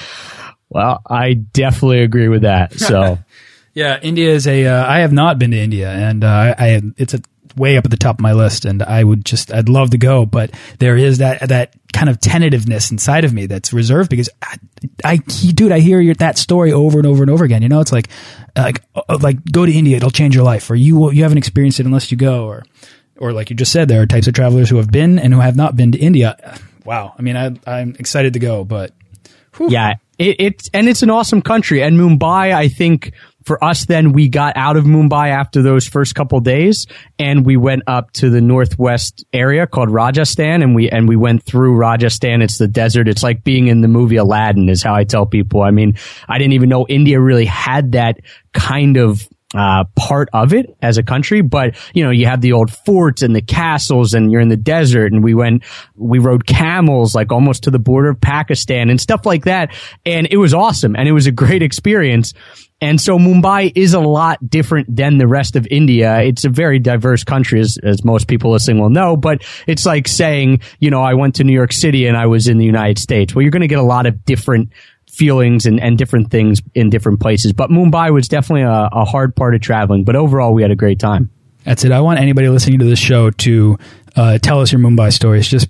well, 0.69 1.01
I 1.07 1.33
definitely 1.33 2.01
agree 2.01 2.27
with 2.27 2.41
that. 2.41 2.73
So 2.73 3.19
yeah, 3.75 3.99
India 4.01 4.31
is 4.31 4.47
a. 4.47 4.65
Uh, 4.65 4.85
I 4.85 4.99
have 4.99 5.11
not 5.11 5.37
been 5.37 5.51
to 5.51 5.57
India 5.57 5.91
and 5.91 6.23
uh, 6.23 6.55
I, 6.57 6.81
it's 6.97 7.13
a 7.13 7.21
way 7.57 7.77
up 7.77 7.85
at 7.85 7.91
the 7.91 7.97
top 7.97 8.17
of 8.17 8.21
my 8.21 8.33
list 8.33 8.65
and 8.65 8.81
I 8.83 9.03
would 9.03 9.25
just 9.25 9.51
I'd 9.51 9.69
love 9.69 9.89
to 9.91 9.97
go 9.97 10.25
but 10.25 10.51
there 10.79 10.95
is 10.95 11.17
that 11.17 11.49
that 11.49 11.73
kind 11.91 12.09
of 12.09 12.19
tentativeness 12.19 12.91
inside 12.91 13.25
of 13.25 13.33
me 13.33 13.47
that's 13.47 13.73
reserved 13.73 14.09
because 14.09 14.29
I, 14.41 14.57
I 15.03 15.17
dude 15.17 15.71
I 15.71 15.79
hear 15.79 15.99
your, 15.99 16.15
that 16.15 16.37
story 16.37 16.71
over 16.71 16.99
and 16.99 17.07
over 17.07 17.23
and 17.23 17.31
over 17.31 17.43
again. 17.43 17.61
You 17.61 17.69
know 17.69 17.79
it's 17.79 17.91
like 17.91 18.09
like 18.55 18.83
uh, 18.95 19.17
like 19.21 19.43
go 19.51 19.65
to 19.65 19.71
India 19.71 19.97
it'll 19.97 20.11
change 20.11 20.35
your 20.35 20.43
life 20.43 20.69
or 20.69 20.75
you 20.75 21.11
you 21.11 21.23
haven't 21.23 21.37
experienced 21.37 21.79
it 21.79 21.85
unless 21.85 22.11
you 22.11 22.17
go 22.17 22.45
or 22.45 22.63
or 23.17 23.33
like 23.33 23.49
you 23.49 23.55
just 23.55 23.71
said 23.71 23.87
there 23.87 24.01
are 24.01 24.05
types 24.05 24.27
of 24.27 24.33
travelers 24.33 24.69
who 24.69 24.77
have 24.77 24.91
been 24.91 25.17
and 25.19 25.33
who 25.33 25.39
have 25.39 25.55
not 25.55 25.75
been 25.75 25.91
to 25.91 25.97
India. 25.97 26.59
Wow. 26.85 27.13
I 27.17 27.21
mean 27.21 27.35
I 27.35 27.55
I'm 27.65 27.95
excited 27.97 28.33
to 28.33 28.39
go 28.39 28.63
but 28.63 28.93
whew. 29.55 29.69
yeah 29.69 29.95
it, 30.17 30.35
it's 30.39 30.69
and 30.73 30.87
it's 30.87 31.03
an 31.03 31.09
awesome 31.09 31.41
country 31.41 31.81
and 31.81 31.99
Mumbai 31.99 32.53
I 32.53 32.67
think 32.67 33.13
for 33.47 33.63
us, 33.63 33.85
then 33.85 34.11
we 34.11 34.27
got 34.27 34.57
out 34.57 34.75
of 34.75 34.83
Mumbai 34.83 35.29
after 35.29 35.61
those 35.61 35.87
first 35.87 36.13
couple 36.13 36.39
days, 36.41 36.85
and 37.17 37.45
we 37.45 37.55
went 37.55 37.83
up 37.87 38.11
to 38.13 38.29
the 38.29 38.41
northwest 38.41 39.25
area 39.31 39.65
called 39.65 39.89
Rajasthan, 39.89 40.61
and 40.61 40.75
we 40.75 40.89
and 40.89 41.07
we 41.07 41.15
went 41.15 41.43
through 41.43 41.75
Rajasthan. 41.75 42.41
It's 42.41 42.57
the 42.57 42.67
desert. 42.67 43.07
It's 43.07 43.23
like 43.23 43.45
being 43.45 43.67
in 43.67 43.79
the 43.79 43.87
movie 43.87 44.17
Aladdin, 44.17 44.67
is 44.67 44.83
how 44.83 44.93
I 44.93 45.05
tell 45.05 45.25
people. 45.25 45.61
I 45.61 45.71
mean, 45.71 45.97
I 46.27 46.37
didn't 46.37 46.53
even 46.53 46.67
know 46.67 46.85
India 46.87 47.19
really 47.21 47.45
had 47.45 47.93
that 47.93 48.19
kind 48.53 48.97
of 48.97 49.27
uh, 49.55 49.85
part 49.95 50.29
of 50.33 50.53
it 50.53 50.75
as 50.81 50.97
a 50.97 51.03
country, 51.03 51.41
but 51.41 51.75
you 51.93 52.03
know, 52.03 52.11
you 52.11 52.25
have 52.25 52.41
the 52.41 52.51
old 52.51 52.69
forts 52.71 53.21
and 53.21 53.35
the 53.35 53.41
castles 53.41 54.13
and 54.13 54.29
you're 54.31 54.41
in 54.41 54.49
the 54.49 54.57
desert 54.57 55.13
and 55.13 55.23
we 55.23 55.33
went, 55.33 55.63
we 55.95 56.19
rode 56.19 56.45
camels 56.45 57.15
like 57.15 57.31
almost 57.31 57.63
to 57.63 57.71
the 57.71 57.79
border 57.79 58.09
of 58.09 58.19
Pakistan 58.19 58.89
and 58.89 58.99
stuff 58.99 59.25
like 59.25 59.45
that. 59.45 59.73
And 60.05 60.27
it 60.29 60.37
was 60.37 60.53
awesome 60.53 60.95
and 60.95 61.07
it 61.07 61.13
was 61.13 61.27
a 61.27 61.31
great 61.31 61.63
experience. 61.63 62.33
And 62.79 63.01
so 63.01 63.17
Mumbai 63.17 63.71
is 63.75 63.95
a 63.95 63.99
lot 63.99 64.37
different 64.47 64.95
than 64.95 65.17
the 65.17 65.27
rest 65.27 65.55
of 65.55 65.67
India. 65.71 66.21
It's 66.21 66.45
a 66.45 66.49
very 66.49 66.77
diverse 66.77 67.23
country, 67.23 67.59
as, 67.59 67.79
as 67.81 68.03
most 68.03 68.27
people 68.27 68.51
listening 68.51 68.79
will 68.79 68.91
know, 68.91 69.17
but 69.17 69.43
it's 69.65 69.85
like 69.85 70.07
saying, 70.07 70.61
you 70.79 70.91
know, 70.91 71.01
I 71.01 71.15
went 71.15 71.35
to 71.35 71.43
New 71.43 71.53
York 71.53 71.73
City 71.73 72.05
and 72.05 72.15
I 72.15 72.27
was 72.27 72.47
in 72.47 72.59
the 72.59 72.65
United 72.65 72.99
States. 72.99 73.33
Well, 73.33 73.41
you're 73.41 73.51
going 73.51 73.61
to 73.61 73.67
get 73.67 73.79
a 73.79 73.83
lot 73.83 74.05
of 74.05 74.23
different 74.25 74.73
feelings 75.09 75.65
and, 75.65 75.79
and 75.79 75.97
different 75.97 76.29
things 76.29 76.61
in 76.75 76.91
different 76.91 77.19
places. 77.19 77.51
But 77.51 77.71
Mumbai 77.71 78.13
was 78.13 78.27
definitely 78.27 78.61
a, 78.61 78.89
a 78.91 79.05
hard 79.05 79.35
part 79.35 79.55
of 79.55 79.61
traveling, 79.61 80.03
but 80.03 80.15
overall 80.15 80.53
we 80.53 80.61
had 80.61 80.69
a 80.69 80.75
great 80.75 80.99
time. 80.99 81.31
That's 81.63 81.83
it. 81.83 81.91
I 81.91 82.01
want 82.01 82.19
anybody 82.19 82.47
listening 82.47 82.79
to 82.79 82.85
this 82.85 82.99
show 82.99 83.31
to 83.31 83.79
uh, 84.15 84.37
tell 84.37 84.61
us 84.61 84.71
your 84.71 84.79
Mumbai 84.79 85.11
stories. 85.11 85.47
Just 85.47 85.67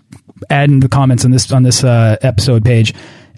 add 0.50 0.70
in 0.70 0.82
the 0.82 0.90
comments 0.90 1.26
on 1.26 1.32
this 1.32 1.52
on 1.52 1.64
this 1.64 1.84
uh, 1.84 2.18
episode 2.22 2.64
page 2.64 2.94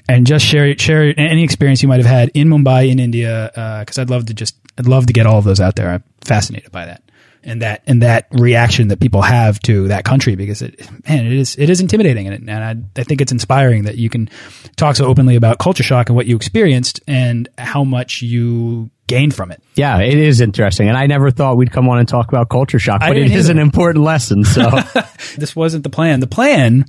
and 0.09 0.25
just 0.25 0.43
share 0.43 0.77
share 0.77 1.13
any 1.17 1.43
experience 1.43 1.81
you 1.83 1.87
might 1.87 1.99
have 1.99 2.05
had 2.05 2.31
in 2.33 2.49
Mumbai 2.49 2.89
in 2.89 2.99
India 2.99 3.49
because 3.79 3.97
uh, 3.97 4.01
I'd 4.01 4.09
love 4.09 4.25
to 4.25 4.33
just 4.33 4.55
I'd 4.77 4.87
love 4.87 5.05
to 5.05 5.13
get 5.13 5.25
all 5.25 5.37
of 5.37 5.43
those 5.45 5.61
out 5.61 5.75
there. 5.75 5.89
I'm 5.89 6.03
fascinated 6.21 6.71
by 6.71 6.87
that 6.87 7.03
and 7.43 7.61
that 7.61 7.83
and 7.85 8.01
that 8.01 8.27
reaction 8.31 8.89
that 8.89 8.99
people 8.99 9.21
have 9.21 9.59
to 9.61 9.87
that 9.87 10.03
country 10.03 10.35
because 10.35 10.61
it 10.61 10.79
man 11.07 11.25
it 11.25 11.33
is 11.33 11.55
it 11.57 11.69
is 11.69 11.79
intimidating 11.79 12.27
and, 12.27 12.49
and 12.49 12.87
I, 12.97 12.99
I 12.99 13.03
think 13.03 13.21
it's 13.21 13.31
inspiring 13.31 13.83
that 13.83 13.97
you 13.97 14.09
can 14.09 14.29
talk 14.75 14.95
so 14.95 15.05
openly 15.05 15.35
about 15.35 15.59
culture 15.59 15.83
shock 15.83 16.09
and 16.09 16.15
what 16.15 16.25
you 16.25 16.35
experienced 16.35 16.99
and 17.07 17.47
how 17.57 17.83
much 17.83 18.21
you 18.21 18.89
gained 19.09 19.33
from 19.33 19.51
it. 19.51 19.61
Yeah, 19.75 19.99
it 19.99 20.17
is 20.17 20.39
interesting, 20.39 20.87
and 20.87 20.95
I 20.95 21.07
never 21.07 21.31
thought 21.31 21.57
we'd 21.57 21.71
come 21.71 21.89
on 21.89 21.97
and 21.97 22.07
talk 22.07 22.29
about 22.29 22.47
culture 22.49 22.77
shock, 22.77 23.01
but 23.01 23.17
it 23.17 23.25
either. 23.25 23.37
is 23.37 23.49
an 23.49 23.57
important 23.57 24.05
lesson. 24.05 24.45
So 24.45 24.69
this 25.37 25.55
wasn't 25.55 25.83
the 25.83 25.89
plan. 25.89 26.19
The 26.19 26.27
plan, 26.27 26.85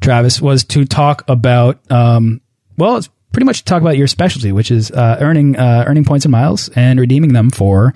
Travis, 0.00 0.40
was 0.40 0.64
to 0.66 0.84
talk 0.84 1.24
about 1.28 1.80
um, 1.90 2.40
well, 2.76 2.96
it's 2.96 3.08
pretty 3.34 3.44
much 3.44 3.64
talk 3.64 3.82
about 3.82 3.98
your 3.98 4.06
specialty, 4.06 4.52
which 4.52 4.70
is 4.70 4.90
uh, 4.90 5.18
earning 5.20 5.56
uh, 5.56 5.84
earning 5.86 6.04
points 6.04 6.24
and 6.24 6.32
miles 6.32 6.70
and 6.70 6.98
redeeming 6.98 7.34
them 7.34 7.50
for 7.50 7.92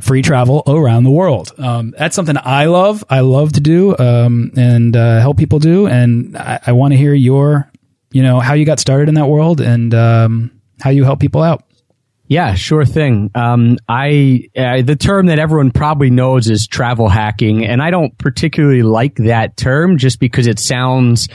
free 0.00 0.22
travel 0.22 0.62
around 0.66 1.04
the 1.04 1.10
world. 1.10 1.50
Um, 1.58 1.94
that's 1.98 2.14
something 2.14 2.36
I 2.40 2.66
love. 2.66 3.02
I 3.10 3.20
love 3.20 3.54
to 3.54 3.60
do 3.60 3.96
um, 3.98 4.52
and 4.56 4.94
uh, 4.96 5.20
help 5.20 5.38
people 5.38 5.58
do, 5.58 5.86
and 5.86 6.36
I, 6.36 6.60
I 6.68 6.72
want 6.72 6.92
to 6.92 6.98
hear 6.98 7.14
your, 7.14 7.70
you 8.12 8.22
know, 8.22 8.38
how 8.38 8.54
you 8.54 8.64
got 8.64 8.78
started 8.78 9.08
in 9.08 9.14
that 9.16 9.26
world 9.26 9.60
and 9.60 9.92
um, 9.94 10.60
how 10.80 10.90
you 10.90 11.04
help 11.04 11.18
people 11.18 11.42
out. 11.42 11.64
Yeah, 12.28 12.54
sure 12.54 12.86
thing. 12.86 13.30
Um, 13.34 13.76
I 13.88 14.48
the 14.54 14.96
term 14.98 15.26
that 15.26 15.38
everyone 15.38 15.70
probably 15.70 16.08
knows 16.08 16.48
is 16.48 16.66
travel 16.66 17.08
hacking, 17.08 17.66
and 17.66 17.82
I 17.82 17.90
don't 17.90 18.16
particularly 18.16 18.82
like 18.82 19.16
that 19.16 19.56
term 19.56 19.98
just 19.98 20.18
because 20.18 20.46
it 20.46 20.58
sounds 20.58 21.28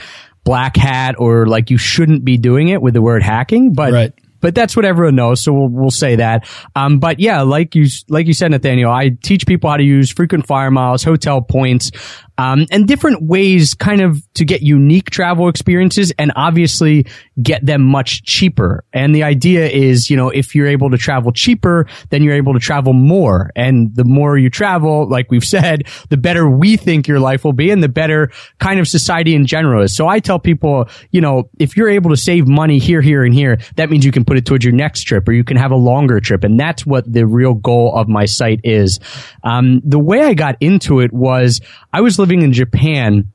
black 0.48 0.78
hat 0.78 1.16
or 1.18 1.46
like 1.46 1.68
you 1.68 1.76
shouldn't 1.76 2.24
be 2.24 2.38
doing 2.38 2.68
it 2.68 2.80
with 2.80 2.94
the 2.94 3.02
word 3.02 3.22
hacking, 3.22 3.74
but 3.74 3.92
right. 3.92 4.14
but 4.40 4.54
that's 4.54 4.74
what 4.74 4.86
everyone 4.86 5.14
knows. 5.14 5.42
So 5.42 5.52
we'll, 5.52 5.68
we'll 5.68 5.90
say 5.90 6.16
that. 6.16 6.48
Um, 6.74 7.00
but 7.00 7.20
yeah, 7.20 7.42
like 7.42 7.74
you, 7.74 7.86
like 8.08 8.26
you 8.26 8.32
said, 8.32 8.50
Nathaniel, 8.50 8.90
I 8.90 9.10
teach 9.10 9.46
people 9.46 9.68
how 9.68 9.76
to 9.76 9.82
use 9.82 10.10
frequent 10.10 10.46
flyer 10.46 10.70
miles, 10.70 11.04
hotel 11.04 11.42
points, 11.42 11.90
um, 12.38 12.66
and 12.70 12.86
different 12.86 13.22
ways 13.22 13.74
kind 13.74 14.00
of 14.00 14.22
to 14.34 14.44
get 14.44 14.62
unique 14.62 15.10
travel 15.10 15.48
experiences 15.48 16.12
and 16.18 16.32
obviously 16.36 17.04
get 17.42 17.66
them 17.66 17.82
much 17.82 18.22
cheaper. 18.22 18.84
And 18.92 19.12
the 19.14 19.24
idea 19.24 19.66
is, 19.66 20.08
you 20.08 20.16
know, 20.16 20.30
if 20.30 20.54
you're 20.54 20.68
able 20.68 20.90
to 20.90 20.96
travel 20.96 21.32
cheaper, 21.32 21.88
then 22.10 22.22
you're 22.22 22.34
able 22.34 22.54
to 22.54 22.60
travel 22.60 22.92
more. 22.92 23.50
And 23.56 23.94
the 23.94 24.04
more 24.04 24.38
you 24.38 24.50
travel, 24.50 25.08
like 25.08 25.30
we've 25.30 25.44
said, 25.58 25.88
the 26.10 26.16
better 26.16 26.48
we 26.48 26.76
think 26.76 27.08
your 27.08 27.18
life 27.18 27.44
will 27.44 27.52
be 27.52 27.70
and 27.70 27.82
the 27.82 27.88
better 27.88 28.30
kind 28.60 28.78
of 28.78 28.86
society 28.86 29.34
in 29.34 29.44
general 29.44 29.82
is. 29.82 29.96
So 29.96 30.06
I 30.06 30.20
tell 30.20 30.38
people, 30.38 30.88
you 31.10 31.20
know, 31.20 31.50
if 31.58 31.76
you're 31.76 31.88
able 31.88 32.10
to 32.10 32.16
save 32.16 32.46
money 32.46 32.78
here, 32.78 33.00
here, 33.00 33.24
and 33.24 33.34
here, 33.34 33.58
that 33.76 33.90
means 33.90 34.04
you 34.04 34.12
can 34.12 34.24
put 34.24 34.36
it 34.36 34.46
towards 34.46 34.64
your 34.64 34.74
next 34.74 35.02
trip 35.02 35.28
or 35.28 35.32
you 35.32 35.42
can 35.42 35.56
have 35.56 35.72
a 35.72 35.76
longer 35.76 36.20
trip. 36.20 36.44
And 36.44 36.58
that's 36.58 36.86
what 36.86 37.10
the 37.12 37.26
real 37.26 37.54
goal 37.54 37.92
of 37.96 38.08
my 38.08 38.26
site 38.26 38.60
is. 38.62 39.00
Um, 39.42 39.80
the 39.84 39.98
way 39.98 40.22
I 40.22 40.34
got 40.34 40.56
into 40.60 41.00
it 41.00 41.12
was 41.12 41.60
I 41.92 42.00
was 42.00 42.18
living 42.18 42.27
in 42.30 42.52
Japan 42.52 43.32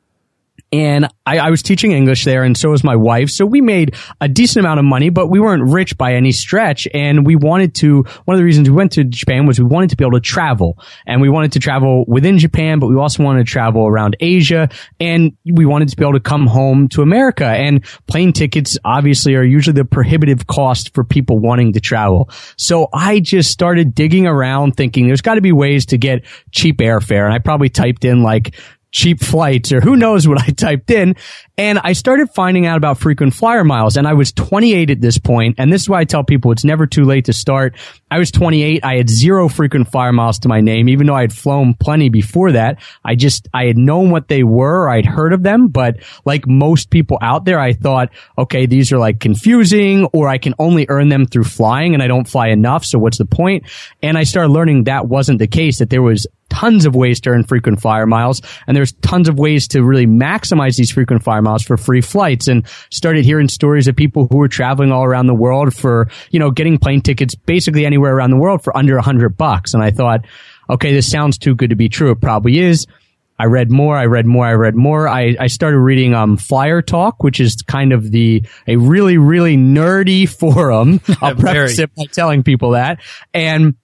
and 0.74 1.08
I, 1.24 1.38
I, 1.38 1.50
was 1.52 1.62
teaching 1.62 1.92
English 1.92 2.26
there, 2.26 2.44
and 2.44 2.58
so 2.58 2.72
was 2.72 2.84
my 2.84 2.96
wife. 2.96 3.30
So 3.30 3.46
we 3.46 3.62
made 3.62 3.96
a 4.20 4.28
decent 4.28 4.66
amount 4.66 4.80
of 4.80 4.86
money, 4.86 5.10
but 5.10 5.28
we 5.28 5.40
weren't 5.40 5.72
rich 5.72 6.00
by 6.00 6.16
any 6.16 6.32
stretch. 6.32 6.88
And 6.96 7.28
we 7.28 7.36
wanted 7.36 7.76
to. 7.76 8.04
One 8.26 8.34
of 8.34 8.40
the 8.40 8.44
reasons 8.44 8.68
we 8.68 8.76
went 8.76 8.94
to 8.94 9.04
Japan 9.04 9.46
was 9.46 9.60
we 9.60 9.66
wanted 9.66 9.92
to 9.92 9.96
be 9.96 10.04
able 10.04 10.20
to 10.20 10.20
travel, 10.20 10.80
and 11.06 11.22
we 11.22 11.30
wanted 11.30 11.52
to 11.52 11.60
travel 11.60 12.06
within 12.08 12.40
Japan, 12.40 12.80
but 12.80 12.88
we 12.88 12.96
also 12.96 13.24
wanted 13.24 13.46
to 13.46 13.52
travel 13.52 13.86
around 13.86 14.16
Asia, 14.20 14.68
and 15.00 15.38
we 15.46 15.64
wanted 15.64 15.90
to 15.90 15.96
be 15.96 16.04
able 16.04 16.14
to 16.14 16.20
come 16.20 16.48
home 16.48 16.90
to 16.90 17.04
America. 17.04 17.46
And 17.46 17.86
plane 18.08 18.34
tickets 18.34 18.76
obviously 18.84 19.36
are 19.36 19.44
usually 19.44 19.76
the 19.76 19.86
prohibitive 19.86 20.48
cost 20.48 20.96
for 20.96 21.04
people 21.04 21.38
wanting 21.38 21.74
to 21.74 21.82
travel. 21.82 22.32
So 22.58 22.90
I 22.92 23.20
just 23.20 23.52
started 23.52 23.94
digging 23.94 24.26
around, 24.26 24.76
thinking 24.76 25.06
there's 25.06 25.22
got 25.22 25.36
to 25.36 25.42
be 25.42 25.52
ways 25.52 25.86
to 25.88 26.00
get 26.00 26.26
cheap 26.50 26.80
airfare, 26.80 27.26
and 27.26 27.34
I 27.34 27.38
probably 27.38 27.70
typed 27.70 28.06
in 28.06 28.24
like 28.24 28.56
cheap 28.94 29.20
flights 29.20 29.72
or 29.72 29.82
who 29.82 29.98
knows 29.98 30.28
what 30.28 30.40
I 30.40 30.46
typed 30.56 30.90
in. 30.92 31.16
And 31.58 31.80
I 31.80 31.94
started 31.94 32.30
finding 32.30 32.66
out 32.66 32.78
about 32.78 33.00
frequent 33.00 33.34
flyer 33.34 33.64
miles 33.64 33.98
and 33.98 34.08
I 34.08 34.14
was 34.14 34.32
28 34.32 34.90
at 34.92 35.02
this 35.02 35.18
point. 35.18 35.56
And 35.58 35.74
this 35.74 35.82
is 35.82 35.90
why 35.90 36.00
I 36.00 36.06
tell 36.06 36.24
people 36.24 36.52
it's 36.52 36.64
never 36.64 36.88
too 36.88 37.04
late 37.04 37.26
to 37.26 37.34
start. 37.34 37.76
I 38.10 38.20
was 38.20 38.32
28. 38.32 38.86
I 38.86 38.96
had 38.96 39.10
zero 39.10 39.50
frequent 39.50 39.92
flyer 39.92 40.14
miles 40.14 40.40
to 40.40 40.48
my 40.48 40.62
name, 40.62 40.88
even 40.88 41.08
though 41.08 41.16
I 41.16 41.22
had 41.22 41.34
flown 41.34 41.74
plenty 41.74 42.10
before 42.10 42.54
that. 42.54 42.80
I 43.04 43.16
just, 43.16 43.50
I 43.54 43.66
had 43.66 43.78
known 43.78 44.12
what 44.12 44.28
they 44.28 44.44
were. 44.44 44.90
I'd 44.90 45.06
heard 45.06 45.34
of 45.34 45.44
them, 45.44 45.68
but 45.68 45.98
like 46.24 46.48
most 46.48 46.92
people 46.92 47.18
out 47.22 47.46
there, 47.46 47.60
I 47.60 47.74
thought, 47.74 48.10
okay, 48.38 48.68
these 48.68 48.92
are 48.92 49.00
like 49.00 49.20
confusing 49.20 50.06
or 50.14 50.30
I 50.30 50.38
can 50.38 50.54
only 50.60 50.86
earn 50.88 51.10
them 51.10 51.26
through 51.26 51.46
flying 51.46 51.96
and 51.96 52.04
I 52.04 52.08
don't 52.08 52.28
fly 52.28 52.50
enough. 52.50 52.86
So 52.86 53.00
what's 53.00 53.18
the 53.18 53.26
point? 53.26 53.66
And 54.04 54.18
I 54.18 54.24
started 54.24 54.50
learning 54.50 54.84
that 54.84 55.08
wasn't 55.08 55.40
the 55.40 55.48
case, 55.48 55.80
that 55.80 55.90
there 55.90 56.04
was 56.04 56.28
tons 56.54 56.86
of 56.86 56.96
ways 56.96 57.20
to 57.20 57.32
earn 57.32 57.44
frequent 57.44 57.82
flyer 57.82 58.06
miles 58.06 58.42
and 58.68 58.78
there's 58.78 58.94
tons 58.94 59.28
of 59.28 59.40
ways 59.40 59.68
to 59.68 59.84
really 59.84 60.06
maximize 60.06 60.78
these 60.78 60.92
frequent 60.92 61.24
flyer 61.24 61.42
miles 61.42 61.64
for 61.64 61.78
free 61.78 62.02
flights 62.02 62.48
and 62.48 62.68
started 62.92 63.26
hearing 63.26 63.48
stories 63.48 63.88
of 63.88 63.96
people 63.96 64.28
who 64.30 64.38
were 64.38 64.48
traveling 64.48 64.92
all 64.92 65.04
around 65.04 65.26
the 65.28 65.34
world 65.34 65.74
for, 65.74 66.10
you 66.30 66.40
know, 66.40 66.52
getting 66.52 66.78
plane 66.78 67.02
tickets 67.02 67.36
basically 67.36 67.86
anywhere 67.86 68.16
around 68.16 68.30
the 68.30 68.38
world 68.38 68.64
for 68.64 68.76
under 68.78 68.98
a 68.98 69.02
hundred 69.02 69.36
bucks. 69.36 69.74
And 69.74 69.84
I 69.84 69.92
thought, 69.92 70.26
okay, 70.70 70.94
this 70.94 71.10
sounds 71.10 71.38
too 71.38 71.56
good 71.56 71.72
to 71.72 71.76
be 71.76 71.90
true. 71.90 72.12
It 72.12 72.22
probably 72.22 72.60
is. 72.60 72.86
I 73.40 73.46
read 73.46 73.72
more, 73.72 73.98
I 73.98 74.06
read 74.06 74.28
more, 74.28 74.46
I 74.46 74.54
read 74.54 74.76
more. 74.76 75.08
I, 75.08 75.36
I 75.40 75.48
started 75.48 75.80
reading 75.80 76.14
um, 76.14 76.38
Flyer 76.38 76.84
Talk, 76.84 77.24
which 77.24 77.40
is 77.40 77.56
kind 77.64 77.92
of 77.92 78.12
the 78.12 78.44
a 78.68 78.76
really, 78.78 79.18
really 79.18 79.58
nerdy 79.58 80.30
forum. 80.40 81.02
I'll 81.20 81.36
preface 81.36 81.80
it 81.80 81.94
by 81.96 82.06
telling 82.06 82.44
people 82.44 82.72
that. 82.72 83.00
And 83.34 83.76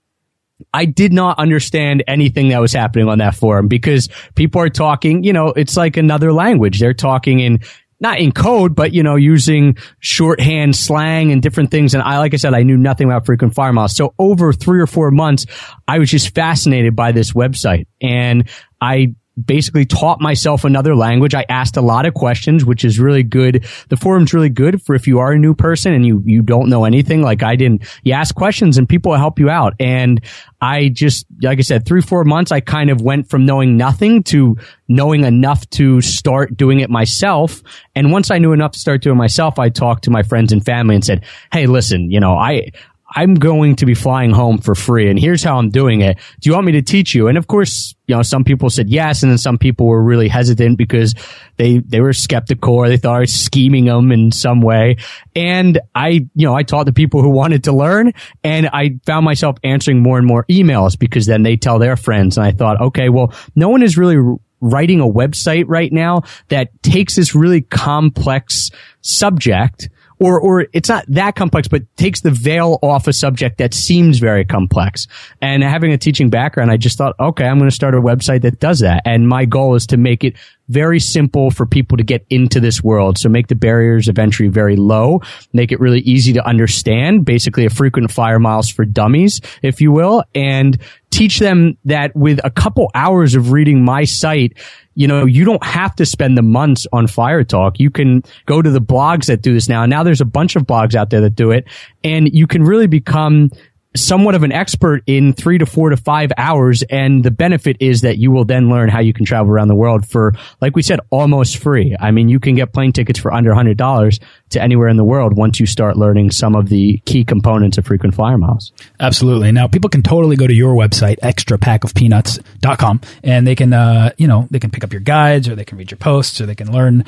I 0.74 0.86
did 0.86 1.14
not 1.14 1.40
understand 1.40 2.04
anything 2.08 2.50
that 2.50 2.62
was 2.62 2.74
happening 2.74 3.08
on 3.08 3.18
that 3.20 3.36
forum 3.36 3.68
because 3.68 4.10
people 4.36 4.62
are 4.62 4.70
talking, 4.70 5.24
you 5.24 5.34
know, 5.34 5.48
it's 5.48 5.76
like 5.76 5.98
another 5.98 6.32
language. 6.32 6.80
They're 6.80 6.94
talking 6.94 7.40
in 7.40 7.60
not 8.00 8.20
in 8.20 8.32
code, 8.32 8.76
but 8.76 8.94
you 8.94 9.04
know, 9.04 9.16
using 9.16 9.78
shorthand 10.00 10.76
slang 10.76 11.32
and 11.32 11.42
different 11.42 11.72
things. 11.72 11.94
And 11.94 12.04
I, 12.04 12.18
like 12.20 12.34
I 12.34 12.38
said, 12.38 12.54
I 12.54 12.64
knew 12.64 12.78
nothing 12.78 13.08
about 13.08 13.26
frequent 13.26 13.56
flyer 13.56 13.74
miles. 13.74 13.96
So 13.96 14.14
over 14.18 14.54
three 14.54 14.80
or 14.80 14.88
four 14.88 15.12
months, 15.12 15.46
I 15.88 16.00
was 16.00 16.10
just 16.10 16.34
fascinated 16.34 16.96
by 16.96 17.12
this 17.12 17.34
website 17.34 17.88
and 18.02 18.48
I 18.80 19.16
basically 19.46 19.86
taught 19.86 20.22
myself 20.22 20.64
another 20.64 20.96
language. 20.96 21.34
I 21.34 21.46
asked 21.50 21.78
a 21.78 21.82
lot 21.82 22.06
of 22.06 22.14
questions, 22.14 22.66
which 22.66 22.84
is 22.84 23.00
really 23.00 23.24
good. 23.24 23.66
The 23.90 23.98
forum's 23.98 24.34
really 24.34 24.50
good 24.50 24.82
for 24.82 24.96
if 24.96 25.08
you 25.08 25.20
are 25.20 25.32
a 25.32 25.40
new 25.40 25.54
person 25.54 25.94
and 25.94 26.06
you, 26.06 26.22
you 26.26 26.42
don't 26.42 26.70
know 26.70 26.86
anything 26.86 27.22
like 27.22 27.44
I 27.44 27.56
didn't. 27.56 27.84
You 28.04 28.14
ask 28.14 28.36
questions 28.36 28.78
and 28.78 28.88
people 28.88 29.16
help 29.16 29.40
you 29.40 29.50
out. 29.50 29.74
And 29.80 30.22
I 30.62 30.90
just, 30.90 31.26
like 31.42 31.60
I 31.60 31.62
said, 31.62 31.86
three, 31.86 32.02
four 32.02 32.24
months, 32.24 32.52
I 32.52 32.60
kind 32.60 32.90
of 32.90 33.02
went 33.02 33.30
from 33.30 33.46
knowing 33.46 33.78
nothing 33.78 34.24
to 34.24 34.58
knowing 34.88 35.24
enough 35.24 35.70
to 35.70 36.02
start 36.02 36.58
doing 36.58 36.80
it 36.80 36.90
myself. 36.90 37.62
And 37.96 38.12
once 38.12 38.32
I 38.32 38.40
knew 38.40 38.54
enough 38.54 38.72
to 38.72 38.80
start 38.80 39.02
doing 39.02 39.18
myself, 39.18 39.60
I 39.60 39.70
talked 39.70 40.06
to 40.06 40.12
my 40.12 40.24
friends 40.24 40.52
and 40.52 40.66
family 40.66 40.96
and 40.96 41.06
said, 41.06 41.24
Hey, 41.54 41.68
listen, 41.68 42.12
you 42.12 42.20
know, 42.20 42.36
I, 42.36 42.72
I'm 43.16 43.36
going 43.36 43.76
to 43.78 43.86
be 43.86 43.96
flying 43.96 44.32
home 44.32 44.60
for 44.60 44.76
free 44.76 45.10
and 45.10 45.20
here's 45.20 45.44
how 45.44 45.58
I'm 45.58 45.70
doing 45.70 46.02
it. 46.02 46.18
Do 46.40 46.50
you 46.50 46.54
want 46.54 46.66
me 46.66 46.74
to 46.74 46.82
teach 46.82 47.16
you? 47.16 47.28
And 47.28 47.38
of 47.38 47.48
course, 47.48 47.96
you 48.08 48.16
know, 48.16 48.22
some 48.22 48.44
people 48.44 48.70
said 48.70 48.90
yes. 48.90 49.24
And 49.24 49.32
then 49.32 49.38
some 49.38 49.58
people 49.58 49.88
were 49.88 50.02
really 50.02 50.28
hesitant 50.28 50.78
because 50.78 51.14
they, 51.58 51.80
they 51.80 52.02
were 52.02 52.14
skeptical 52.14 52.74
or 52.76 52.88
they 52.88 52.98
thought 52.98 53.16
I 53.16 53.20
was 53.20 53.34
scheming 53.34 53.86
them 53.86 54.12
in 54.12 54.32
some 54.32 54.62
way. 54.62 54.98
And 55.36 55.80
I, 55.96 56.28
you 56.36 56.46
know, 56.46 56.56
I 56.56 56.64
taught 56.64 56.86
the 56.86 56.94
people 56.94 57.22
who 57.22 57.30
wanted 57.30 57.66
to 57.66 57.72
learn 57.72 58.14
and 58.44 58.70
I 58.72 59.00
found 59.06 59.26
myself 59.26 59.58
answering 59.64 60.02
more 60.02 60.18
and 60.18 60.28
more 60.28 60.46
emails 60.50 60.98
because 60.98 61.26
then 61.26 61.44
they 61.44 61.56
tell 61.56 61.80
their 61.80 61.96
friends. 61.96 62.38
And 62.38 62.46
I 62.46 62.52
thought, 62.52 62.82
okay, 62.82 63.10
well, 63.10 63.34
no 63.56 63.70
one 63.70 63.84
is 63.84 63.98
really 63.98 64.18
writing 64.62 65.00
a 65.00 65.08
website 65.08 65.66
right 65.68 65.92
now 65.92 66.24
that 66.50 66.82
takes 66.84 67.16
this 67.16 67.34
really 67.34 67.62
complex 67.62 68.70
subject 69.02 69.90
or 70.20 70.40
or 70.40 70.68
it's 70.74 70.90
not 70.90 71.06
that 71.08 71.36
complex, 71.36 71.68
but 71.68 71.84
takes 71.96 72.22
the 72.22 72.32
veil 72.32 72.80
off 72.82 73.08
a 73.08 73.14
subject 73.14 73.58
that 73.58 73.74
seems 73.74 74.20
very 74.20 74.46
complex. 74.46 75.08
And 75.42 75.64
having 75.64 75.92
a 75.92 75.98
teaching 75.98 76.30
background, 76.30 76.72
I 76.72 76.78
just 76.78 76.98
thought, 76.98 77.16
okay, 77.20 77.46
I'm 77.46 77.58
going 77.58 77.70
to 77.70 77.76
start 77.76 77.96
a 77.96 78.02
website 78.02 78.42
that 78.42 78.60
does 78.60 78.80
that. 78.80 79.04
And 79.06 79.28
my 79.28 79.46
goal 79.46 79.76
is 79.76 79.88
to 79.88 79.98
make 79.98 80.24
it 80.24 80.36
very 80.70 81.00
simple 81.00 81.52
for 81.52 81.66
people 81.66 81.98
to 81.98 82.04
get 82.04 82.26
into 82.30 82.60
this 82.60 82.84
world. 82.84 83.18
So 83.18 83.28
make 83.28 83.48
the 83.48 83.56
barriers 83.56 84.08
of 84.08 84.18
entry 84.18 84.48
very 84.48 84.76
low, 84.76 85.22
make 85.52 85.72
it 85.72 85.80
really 85.80 86.00
easy 86.02 86.34
to 86.34 86.48
understand, 86.48 87.26
basically 87.26 87.66
a 87.66 87.70
frequent 87.70 88.12
flyer 88.12 88.40
miles 88.40 88.70
for 88.70 88.86
dummies, 88.86 89.42
if 89.62 89.82
you 89.82 89.92
will, 89.92 90.24
and 90.34 90.80
teach 91.12 91.40
them 91.40 91.78
that 91.86 92.16
with 92.16 92.40
a 92.44 92.52
couple 92.52 92.90
hours 92.94 93.36
of 93.36 93.52
reading 93.52 93.84
my 93.84 94.04
site, 94.04 94.58
you 94.94 95.08
know, 95.08 95.26
you 95.26 95.46
don't 95.46 95.64
have 95.64 95.96
to 95.96 96.06
spend 96.06 96.38
the 96.38 96.42
months 96.42 96.86
on 96.92 97.08
Flyer 97.08 97.44
Talk. 97.44 97.80
You 97.80 97.90
can 97.90 98.22
go 98.46 98.62
to 98.62 98.70
the 98.70 98.82
blogs 98.82 99.26
that 99.26 99.42
do 99.42 99.54
this 99.54 99.70
now. 99.70 99.86
Now 99.86 100.04
there's 100.04 100.22
a 100.22 100.26
bunch 100.26 100.56
of 100.56 100.64
blogs 100.64 100.94
out 100.94 101.10
there 101.10 101.22
that 101.22 101.36
do 101.36 101.52
it 101.52 101.66
and 102.04 102.30
you 102.34 102.48
can 102.48 102.64
really 102.64 102.88
become 102.88 103.50
somewhat 103.96 104.36
of 104.36 104.44
an 104.44 104.52
expert 104.52 105.02
in 105.08 105.34
three 105.34 105.58
to 105.58 105.66
four 105.66 105.90
to 105.90 105.98
five 105.98 106.32
hours. 106.38 106.84
And 106.84 107.24
the 107.24 107.32
benefit 107.32 107.78
is 107.80 108.02
that 108.02 108.18
you 108.18 108.32
will 108.32 108.46
then 108.46 108.70
learn 108.70 108.90
how 108.90 109.00
you 109.00 109.14
can 109.14 109.26
travel 109.26 109.52
around 109.52 109.68
the 109.68 109.76
world 109.76 110.08
for, 110.08 110.34
like 110.62 110.76
we 110.76 110.84
said, 110.84 111.00
almost 111.10 111.58
free. 111.58 111.96
I 112.00 112.12
mean, 112.12 112.30
you 112.30 112.40
can 112.40 112.56
get 112.56 112.72
plane 112.72 112.92
tickets 112.92 113.20
for 113.20 113.34
under 113.34 113.52
$100 113.52 114.20
to 114.50 114.62
anywhere 114.62 114.90
in 114.90 114.98
the 114.98 115.04
world 115.04 115.36
once 115.36 115.60
you 115.60 115.66
start 115.66 115.98
learning 115.98 116.32
some 116.32 116.56
of 116.56 116.70
the 116.70 116.98
key 117.06 117.24
components 117.24 117.78
of 117.78 117.86
frequent 117.86 118.14
flyer 118.14 118.38
miles. 118.38 118.72
Absolutely. 119.00 119.52
Now, 119.52 119.68
people 119.68 119.90
can 119.90 120.04
totally 120.04 120.36
go 120.36 120.46
to 120.46 120.54
your 120.54 120.76
website, 120.76 121.20
extrapackofpeanuts.com, 121.20 123.02
and 123.24 123.48
they 123.48 123.56
can, 123.56 123.74
uh, 123.74 124.12
you 124.18 124.28
know, 124.28 124.48
they 124.52 124.60
can 124.60 124.70
pick 124.70 124.84
up 124.84 124.94
your 124.94 125.02
guides 125.02 125.48
or 125.48 125.56
they 125.56 125.66
can 125.66 125.78
read 125.78 125.90
your 125.90 125.98
posts 125.98 126.40
or 126.40 126.46
they 126.46 126.56
can 126.56 126.72
learn 126.72 127.06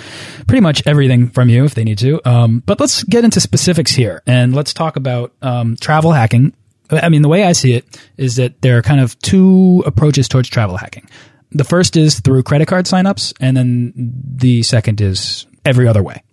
pretty 0.47 0.61
much 0.61 0.85
everything 0.87 1.29
from 1.29 1.49
you 1.49 1.63
if 1.63 1.75
they 1.75 1.83
need 1.83 1.99
to. 1.99 2.27
Um, 2.27 2.63
but 2.65 2.79
let's 2.79 3.03
get 3.03 3.23
into 3.23 3.39
specifics 3.39 3.91
here 3.91 4.23
and 4.25 4.55
let's 4.55 4.73
talk 4.73 4.95
about 4.95 5.31
um, 5.41 5.77
travel 5.79 6.11
hacking 6.11 6.53
I 6.91 7.09
mean, 7.09 7.21
the 7.21 7.29
way 7.29 7.43
I 7.43 7.53
see 7.53 7.73
it 7.73 7.85
is 8.17 8.35
that 8.35 8.61
there 8.61 8.77
are 8.77 8.81
kind 8.81 8.99
of 8.99 9.17
two 9.19 9.83
approaches 9.85 10.27
towards 10.27 10.49
travel 10.49 10.77
hacking. 10.77 11.09
The 11.51 11.63
first 11.63 11.97
is 11.97 12.19
through 12.19 12.43
credit 12.43 12.67
card 12.67 12.85
signups, 12.85 13.33
and 13.39 13.55
then 13.55 13.93
the 13.95 14.63
second 14.63 15.01
is 15.01 15.45
every 15.65 15.87
other 15.87 16.03
way. 16.03 16.23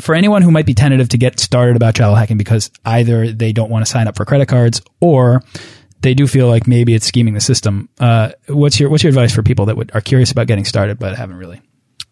For 0.00 0.14
anyone 0.14 0.42
who 0.42 0.50
might 0.50 0.66
be 0.66 0.74
tentative 0.74 1.08
to 1.10 1.18
get 1.18 1.38
started 1.38 1.76
about 1.76 1.94
travel 1.94 2.16
hacking 2.16 2.36
because 2.36 2.70
either 2.84 3.30
they 3.30 3.52
don't 3.52 3.70
want 3.70 3.84
to 3.84 3.90
sign 3.90 4.08
up 4.08 4.16
for 4.16 4.24
credit 4.24 4.48
cards 4.48 4.82
or 5.00 5.42
they 6.00 6.14
do 6.14 6.26
feel 6.26 6.48
like 6.48 6.66
maybe 6.66 6.94
it's 6.94 7.06
scheming 7.06 7.34
the 7.34 7.40
system. 7.40 7.88
Uh, 8.00 8.32
what's 8.48 8.80
your 8.80 8.90
what's 8.90 9.04
your 9.04 9.08
advice 9.08 9.32
for 9.32 9.42
people 9.42 9.66
that 9.66 9.76
would, 9.76 9.92
are 9.94 10.00
curious 10.00 10.32
about 10.32 10.46
getting 10.46 10.64
started 10.64 10.98
but 10.98 11.16
haven't 11.16 11.36
really. 11.36 11.62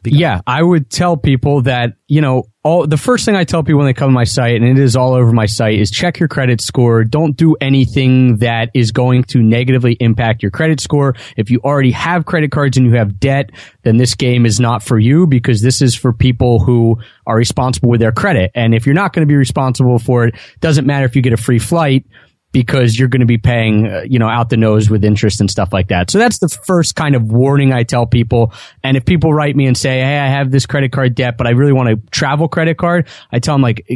Yeah, 0.04 0.40
I 0.46 0.62
would 0.62 0.90
tell 0.90 1.16
people 1.16 1.62
that, 1.62 1.94
you 2.08 2.20
know, 2.20 2.44
all 2.64 2.86
the 2.86 2.96
first 2.96 3.24
thing 3.24 3.34
I 3.34 3.44
tell 3.44 3.62
people 3.62 3.78
when 3.78 3.86
they 3.86 3.92
come 3.92 4.08
to 4.08 4.14
my 4.14 4.24
site, 4.24 4.56
and 4.56 4.64
it 4.64 4.78
is 4.78 4.96
all 4.96 5.14
over 5.14 5.32
my 5.32 5.46
site, 5.46 5.78
is 5.78 5.90
check 5.90 6.18
your 6.18 6.28
credit 6.28 6.60
score. 6.60 7.04
Don't 7.04 7.36
do 7.36 7.56
anything 7.60 8.38
that 8.38 8.70
is 8.74 8.92
going 8.92 9.24
to 9.24 9.42
negatively 9.42 9.94
impact 9.94 10.42
your 10.42 10.50
credit 10.50 10.80
score. 10.80 11.14
If 11.36 11.50
you 11.50 11.60
already 11.64 11.92
have 11.92 12.24
credit 12.24 12.50
cards 12.52 12.76
and 12.76 12.86
you 12.86 12.94
have 12.94 13.18
debt, 13.18 13.50
then 13.82 13.96
this 13.96 14.14
game 14.14 14.46
is 14.46 14.60
not 14.60 14.82
for 14.82 14.98
you 14.98 15.26
because 15.26 15.60
this 15.60 15.82
is 15.82 15.94
for 15.94 16.12
people 16.12 16.60
who 16.60 16.98
are 17.26 17.36
responsible 17.36 17.88
with 17.88 18.00
their 18.00 18.12
credit. 18.12 18.50
And 18.54 18.74
if 18.74 18.86
you're 18.86 18.94
not 18.94 19.12
going 19.12 19.26
to 19.26 19.30
be 19.30 19.36
responsible 19.36 19.98
for 19.98 20.26
it, 20.26 20.34
doesn't 20.60 20.86
matter 20.86 21.06
if 21.06 21.16
you 21.16 21.22
get 21.22 21.32
a 21.32 21.36
free 21.36 21.58
flight 21.58 22.06
because 22.52 22.98
you're 22.98 23.08
going 23.08 23.20
to 23.20 23.26
be 23.26 23.38
paying, 23.38 23.86
uh, 23.86 24.02
you 24.08 24.18
know, 24.18 24.28
out 24.28 24.50
the 24.50 24.56
nose 24.56 24.88
with 24.88 25.04
interest 25.04 25.40
and 25.40 25.50
stuff 25.50 25.72
like 25.72 25.88
that. 25.88 26.10
So 26.10 26.18
that's 26.18 26.38
the 26.38 26.48
first 26.48 26.94
kind 26.94 27.14
of 27.14 27.24
warning 27.24 27.72
I 27.72 27.82
tell 27.82 28.06
people. 28.06 28.52
And 28.84 28.96
if 28.96 29.04
people 29.04 29.32
write 29.32 29.56
me 29.56 29.66
and 29.66 29.76
say, 29.76 30.00
Hey, 30.00 30.18
I 30.18 30.28
have 30.28 30.50
this 30.50 30.66
credit 30.66 30.92
card 30.92 31.14
debt, 31.14 31.36
but 31.38 31.46
I 31.46 31.50
really 31.50 31.72
want 31.72 31.88
a 31.88 31.96
travel 32.10 32.48
credit 32.48 32.76
card, 32.76 33.08
I 33.32 33.38
tell 33.38 33.54
them 33.54 33.62
like, 33.62 33.86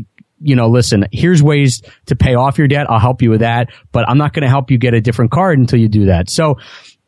you 0.40 0.57
know, 0.57 0.69
listen, 0.69 1.07
here's 1.12 1.42
ways 1.42 1.83
to 2.07 2.16
pay 2.16 2.35
off 2.35 2.59
your 2.59 2.69
debt. 2.69 2.90
I'll 2.90 2.99
help 2.99 3.23
you 3.23 3.31
with 3.31 3.40
that, 3.40 3.71
but 3.92 4.09
I'm 4.09 4.19
not 4.19 4.33
going 4.33 4.42
to 4.42 4.49
help 4.49 4.71
you 4.71 4.79
get 4.79 4.95
a 4.95 5.01
different 5.01 5.31
card 5.31 5.59
until 5.59 5.79
you 5.79 5.88
do 5.88 6.07
that. 6.07 6.29
So 6.29 6.59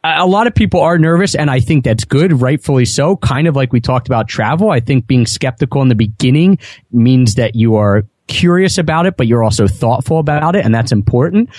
a 0.05 0.27
lot 0.27 0.47
of 0.47 0.55
people 0.55 0.81
are 0.81 0.99
nervous 0.99 1.35
and 1.35 1.51
I 1.51 1.61
think 1.61 1.85
that's 1.85 2.05
good, 2.05 2.41
rightfully 2.41 2.85
so. 2.85 3.17
Kind 3.17 3.47
of 3.47 3.57
like 3.57 3.73
we 3.73 3.81
talked 3.81 4.07
about 4.07 4.29
travel. 4.29 4.71
I 4.71 4.81
think 4.81 5.07
being 5.07 5.27
skeptical 5.27 5.83
in 5.83 5.89
the 5.89 5.95
beginning 5.95 6.59
means 6.91 7.35
that 7.35 7.55
you 7.55 7.77
are 7.77 8.05
curious 8.29 8.79
about 8.79 9.07
it, 9.07 9.17
but 9.17 9.27
you're 9.27 9.43
also 9.43 9.67
thoughtful 9.67 10.19
about 10.19 10.55
it. 10.57 10.65
And 10.65 10.75
that's 10.75 10.93
important. 10.93 11.51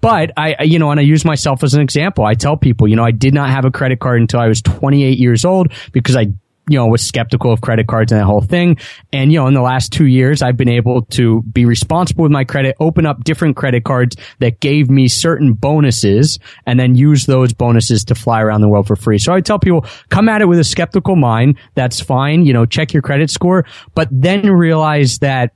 But 0.00 0.32
I, 0.36 0.62
you 0.64 0.78
know, 0.78 0.90
and 0.90 1.00
I 1.00 1.02
use 1.02 1.24
myself 1.24 1.62
as 1.62 1.72
an 1.72 1.80
example. 1.80 2.24
I 2.24 2.34
tell 2.34 2.56
people, 2.56 2.88
you 2.88 2.96
know, 2.96 3.04
I 3.04 3.10
did 3.10 3.32
not 3.32 3.50
have 3.50 3.64
a 3.64 3.70
credit 3.70 4.00
card 4.00 4.20
until 4.20 4.40
I 4.40 4.48
was 4.48 4.60
28 4.60 5.18
years 5.18 5.44
old 5.44 5.72
because 5.92 6.16
I 6.16 6.26
you 6.68 6.78
know, 6.78 6.86
was 6.86 7.02
skeptical 7.02 7.52
of 7.52 7.60
credit 7.60 7.86
cards 7.86 8.10
and 8.10 8.20
that 8.20 8.24
whole 8.24 8.40
thing. 8.40 8.78
And, 9.12 9.32
you 9.32 9.38
know, 9.38 9.46
in 9.46 9.54
the 9.54 9.60
last 9.60 9.92
two 9.92 10.06
years, 10.06 10.40
I've 10.40 10.56
been 10.56 10.68
able 10.68 11.02
to 11.06 11.42
be 11.42 11.66
responsible 11.66 12.22
with 12.22 12.32
my 12.32 12.44
credit, 12.44 12.76
open 12.80 13.04
up 13.04 13.24
different 13.24 13.56
credit 13.56 13.84
cards 13.84 14.16
that 14.38 14.60
gave 14.60 14.88
me 14.88 15.08
certain 15.08 15.52
bonuses 15.52 16.38
and 16.66 16.80
then 16.80 16.94
use 16.94 17.26
those 17.26 17.52
bonuses 17.52 18.04
to 18.06 18.14
fly 18.14 18.40
around 18.40 18.62
the 18.62 18.68
world 18.68 18.86
for 18.86 18.96
free. 18.96 19.18
So 19.18 19.34
I 19.34 19.40
tell 19.40 19.58
people, 19.58 19.84
come 20.08 20.28
at 20.28 20.40
it 20.40 20.46
with 20.46 20.58
a 20.58 20.64
skeptical 20.64 21.16
mind. 21.16 21.58
That's 21.74 22.00
fine. 22.00 22.46
You 22.46 22.54
know, 22.54 22.64
check 22.64 22.92
your 22.92 23.02
credit 23.02 23.30
score, 23.30 23.66
but 23.94 24.08
then 24.10 24.50
realize 24.50 25.18
that 25.18 25.52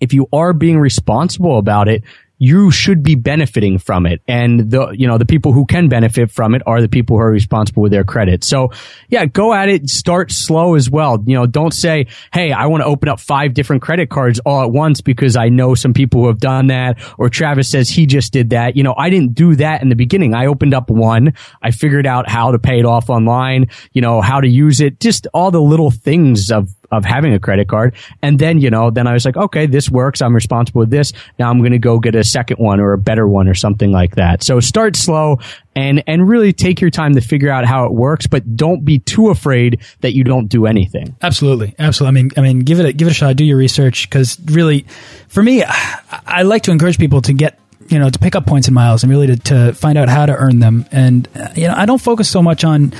if 0.00 0.12
you 0.12 0.28
are 0.32 0.52
being 0.52 0.78
responsible 0.78 1.58
about 1.58 1.88
it, 1.88 2.02
you 2.38 2.70
should 2.70 3.02
be 3.02 3.14
benefiting 3.14 3.78
from 3.78 4.06
it. 4.06 4.20
And 4.26 4.70
the, 4.70 4.90
you 4.90 5.06
know, 5.06 5.18
the 5.18 5.24
people 5.24 5.52
who 5.52 5.64
can 5.66 5.88
benefit 5.88 6.30
from 6.30 6.54
it 6.54 6.62
are 6.66 6.80
the 6.80 6.88
people 6.88 7.16
who 7.16 7.22
are 7.22 7.30
responsible 7.30 7.82
with 7.82 7.92
their 7.92 8.04
credit. 8.04 8.42
So 8.42 8.70
yeah, 9.08 9.24
go 9.26 9.54
at 9.54 9.68
it. 9.68 9.88
Start 9.88 10.32
slow 10.32 10.74
as 10.74 10.90
well. 10.90 11.22
You 11.24 11.36
know, 11.36 11.46
don't 11.46 11.72
say, 11.72 12.08
Hey, 12.32 12.52
I 12.52 12.66
want 12.66 12.82
to 12.82 12.86
open 12.86 13.08
up 13.08 13.20
five 13.20 13.54
different 13.54 13.82
credit 13.82 14.10
cards 14.10 14.40
all 14.40 14.62
at 14.62 14.70
once 14.70 15.00
because 15.00 15.36
I 15.36 15.48
know 15.48 15.74
some 15.74 15.94
people 15.94 16.22
who 16.22 16.26
have 16.26 16.40
done 16.40 16.66
that. 16.66 16.98
Or 17.18 17.28
Travis 17.28 17.70
says 17.70 17.88
he 17.88 18.04
just 18.04 18.32
did 18.32 18.50
that. 18.50 18.76
You 18.76 18.82
know, 18.82 18.94
I 18.96 19.10
didn't 19.10 19.34
do 19.34 19.54
that 19.56 19.82
in 19.82 19.88
the 19.88 19.96
beginning. 19.96 20.34
I 20.34 20.46
opened 20.46 20.74
up 20.74 20.90
one. 20.90 21.34
I 21.62 21.70
figured 21.70 22.06
out 22.06 22.28
how 22.28 22.50
to 22.50 22.58
pay 22.58 22.80
it 22.80 22.84
off 22.84 23.10
online, 23.10 23.68
you 23.92 24.02
know, 24.02 24.20
how 24.20 24.40
to 24.40 24.48
use 24.48 24.80
it, 24.80 24.98
just 24.98 25.28
all 25.32 25.50
the 25.50 25.62
little 25.62 25.90
things 25.90 26.50
of, 26.50 26.68
of 26.90 27.04
having 27.04 27.32
a 27.32 27.38
credit 27.38 27.68
card. 27.68 27.94
And 28.22 28.38
then, 28.38 28.60
you 28.60 28.70
know, 28.70 28.90
then 28.90 29.06
I 29.06 29.12
was 29.12 29.24
like, 29.24 29.36
okay, 29.36 29.66
this 29.66 29.90
works. 29.90 30.22
I'm 30.22 30.34
responsible 30.34 30.80
with 30.80 30.90
this. 30.90 31.12
Now 31.38 31.50
I'm 31.50 31.58
going 31.58 31.72
to 31.72 31.78
go 31.78 31.98
get 31.98 32.14
a 32.14 32.24
second 32.24 32.58
one 32.58 32.80
or 32.80 32.92
a 32.92 32.98
better 32.98 33.26
one 33.26 33.48
or 33.48 33.54
something 33.54 33.90
like 33.90 34.16
that. 34.16 34.42
So 34.42 34.60
start 34.60 34.96
slow 34.96 35.38
and, 35.74 36.02
and 36.06 36.28
really 36.28 36.52
take 36.52 36.80
your 36.80 36.90
time 36.90 37.14
to 37.14 37.20
figure 37.20 37.50
out 37.50 37.64
how 37.64 37.86
it 37.86 37.92
works, 37.92 38.26
but 38.26 38.56
don't 38.56 38.84
be 38.84 38.98
too 38.98 39.30
afraid 39.30 39.80
that 40.00 40.14
you 40.14 40.24
don't 40.24 40.48
do 40.48 40.66
anything. 40.66 41.16
Absolutely. 41.22 41.74
Absolutely. 41.78 42.20
I 42.20 42.22
mean, 42.22 42.30
I 42.36 42.40
mean, 42.40 42.58
give 42.60 42.80
it 42.80 42.86
a, 42.86 42.92
give 42.92 43.08
it 43.08 43.12
a 43.12 43.14
shot. 43.14 43.36
Do 43.36 43.44
your 43.44 43.58
research. 43.58 44.08
Cause 44.10 44.38
really 44.46 44.86
for 45.28 45.42
me, 45.42 45.64
I 45.64 46.42
like 46.42 46.62
to 46.64 46.70
encourage 46.70 46.98
people 46.98 47.22
to 47.22 47.32
get 47.32 47.58
you 47.88 47.98
know 47.98 48.08
to 48.08 48.18
pick 48.18 48.34
up 48.34 48.46
points 48.46 48.68
and 48.68 48.74
miles 48.74 49.02
and 49.02 49.10
really 49.10 49.26
to, 49.26 49.36
to 49.36 49.72
find 49.74 49.98
out 49.98 50.08
how 50.08 50.24
to 50.24 50.34
earn 50.34 50.58
them 50.58 50.86
and 50.90 51.28
uh, 51.36 51.48
you 51.54 51.68
know 51.68 51.74
i 51.76 51.84
don't 51.84 52.00
focus 52.00 52.28
so 52.28 52.42
much 52.42 52.64
on 52.64 52.92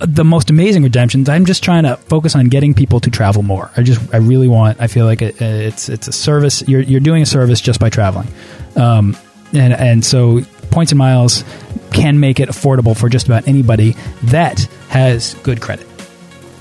the 0.00 0.24
most 0.24 0.50
amazing 0.50 0.82
redemptions. 0.82 1.28
I'm 1.28 1.46
just 1.46 1.62
trying 1.62 1.84
to 1.84 1.96
focus 1.96 2.34
on 2.34 2.48
getting 2.48 2.74
people 2.74 3.00
to 3.00 3.10
travel 3.10 3.42
more. 3.42 3.70
I 3.76 3.82
just, 3.82 4.14
I 4.14 4.18
really 4.18 4.48
want. 4.48 4.80
I 4.80 4.86
feel 4.86 5.06
like 5.06 5.22
it, 5.22 5.40
it's 5.40 5.88
it's 5.88 6.08
a 6.08 6.12
service. 6.12 6.62
You're 6.68 6.82
you're 6.82 7.00
doing 7.00 7.22
a 7.22 7.26
service 7.26 7.60
just 7.60 7.80
by 7.80 7.88
traveling, 7.88 8.28
um, 8.76 9.16
and 9.52 9.72
and 9.72 10.04
so 10.04 10.42
points 10.70 10.92
and 10.92 10.98
miles 10.98 11.44
can 11.92 12.20
make 12.20 12.38
it 12.38 12.48
affordable 12.48 12.96
for 12.96 13.08
just 13.08 13.26
about 13.26 13.48
anybody 13.48 13.96
that 14.24 14.60
has 14.90 15.34
good 15.42 15.60
credit. 15.60 15.86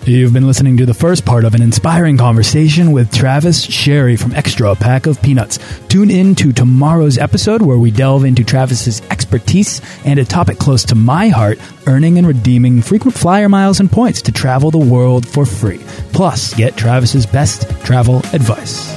You've 0.08 0.32
been 0.32 0.48
listening 0.48 0.78
to 0.78 0.86
the 0.86 0.93
first 0.93 1.26
part 1.26 1.43
of 1.43 1.54
an 1.54 1.62
inspiring 1.62 2.17
conversation 2.17 2.93
with 2.93 3.13
Travis 3.13 3.62
Sherry 3.62 4.15
from 4.15 4.34
Extra 4.34 4.74
Pack 4.74 5.06
of 5.06 5.22
Peanuts. 5.22 5.60
Tune 5.89 6.10
in 6.10 6.34
to 6.36 6.54
tomorrow's 6.54 7.17
episode 7.17 7.62
where 7.62 7.78
we 7.78 7.91
delve 7.91 8.24
into 8.24 8.46
Travis's 8.46 9.02
expertise 9.12 9.82
and 10.06 10.17
a 10.17 10.24
topic 10.24 10.60
close 10.60 10.86
to 10.86 10.96
my 10.96 11.28
heart 11.28 11.60
earning 11.88 12.17
and 12.17 12.26
redeeming 12.26 12.82
frequent 12.82 13.17
flyer 13.17 13.50
miles 13.50 13.82
and 13.82 13.91
points 13.91 14.22
to 14.22 14.32
travel 14.32 14.72
the 14.72 14.78
world 14.78 15.28
for 15.28 15.46
free. 15.46 15.80
Plus, 16.13 16.54
get 16.54 16.78
Travis's 16.78 17.26
best 17.26 17.70
travel 17.84 18.20
advice. 18.32 18.96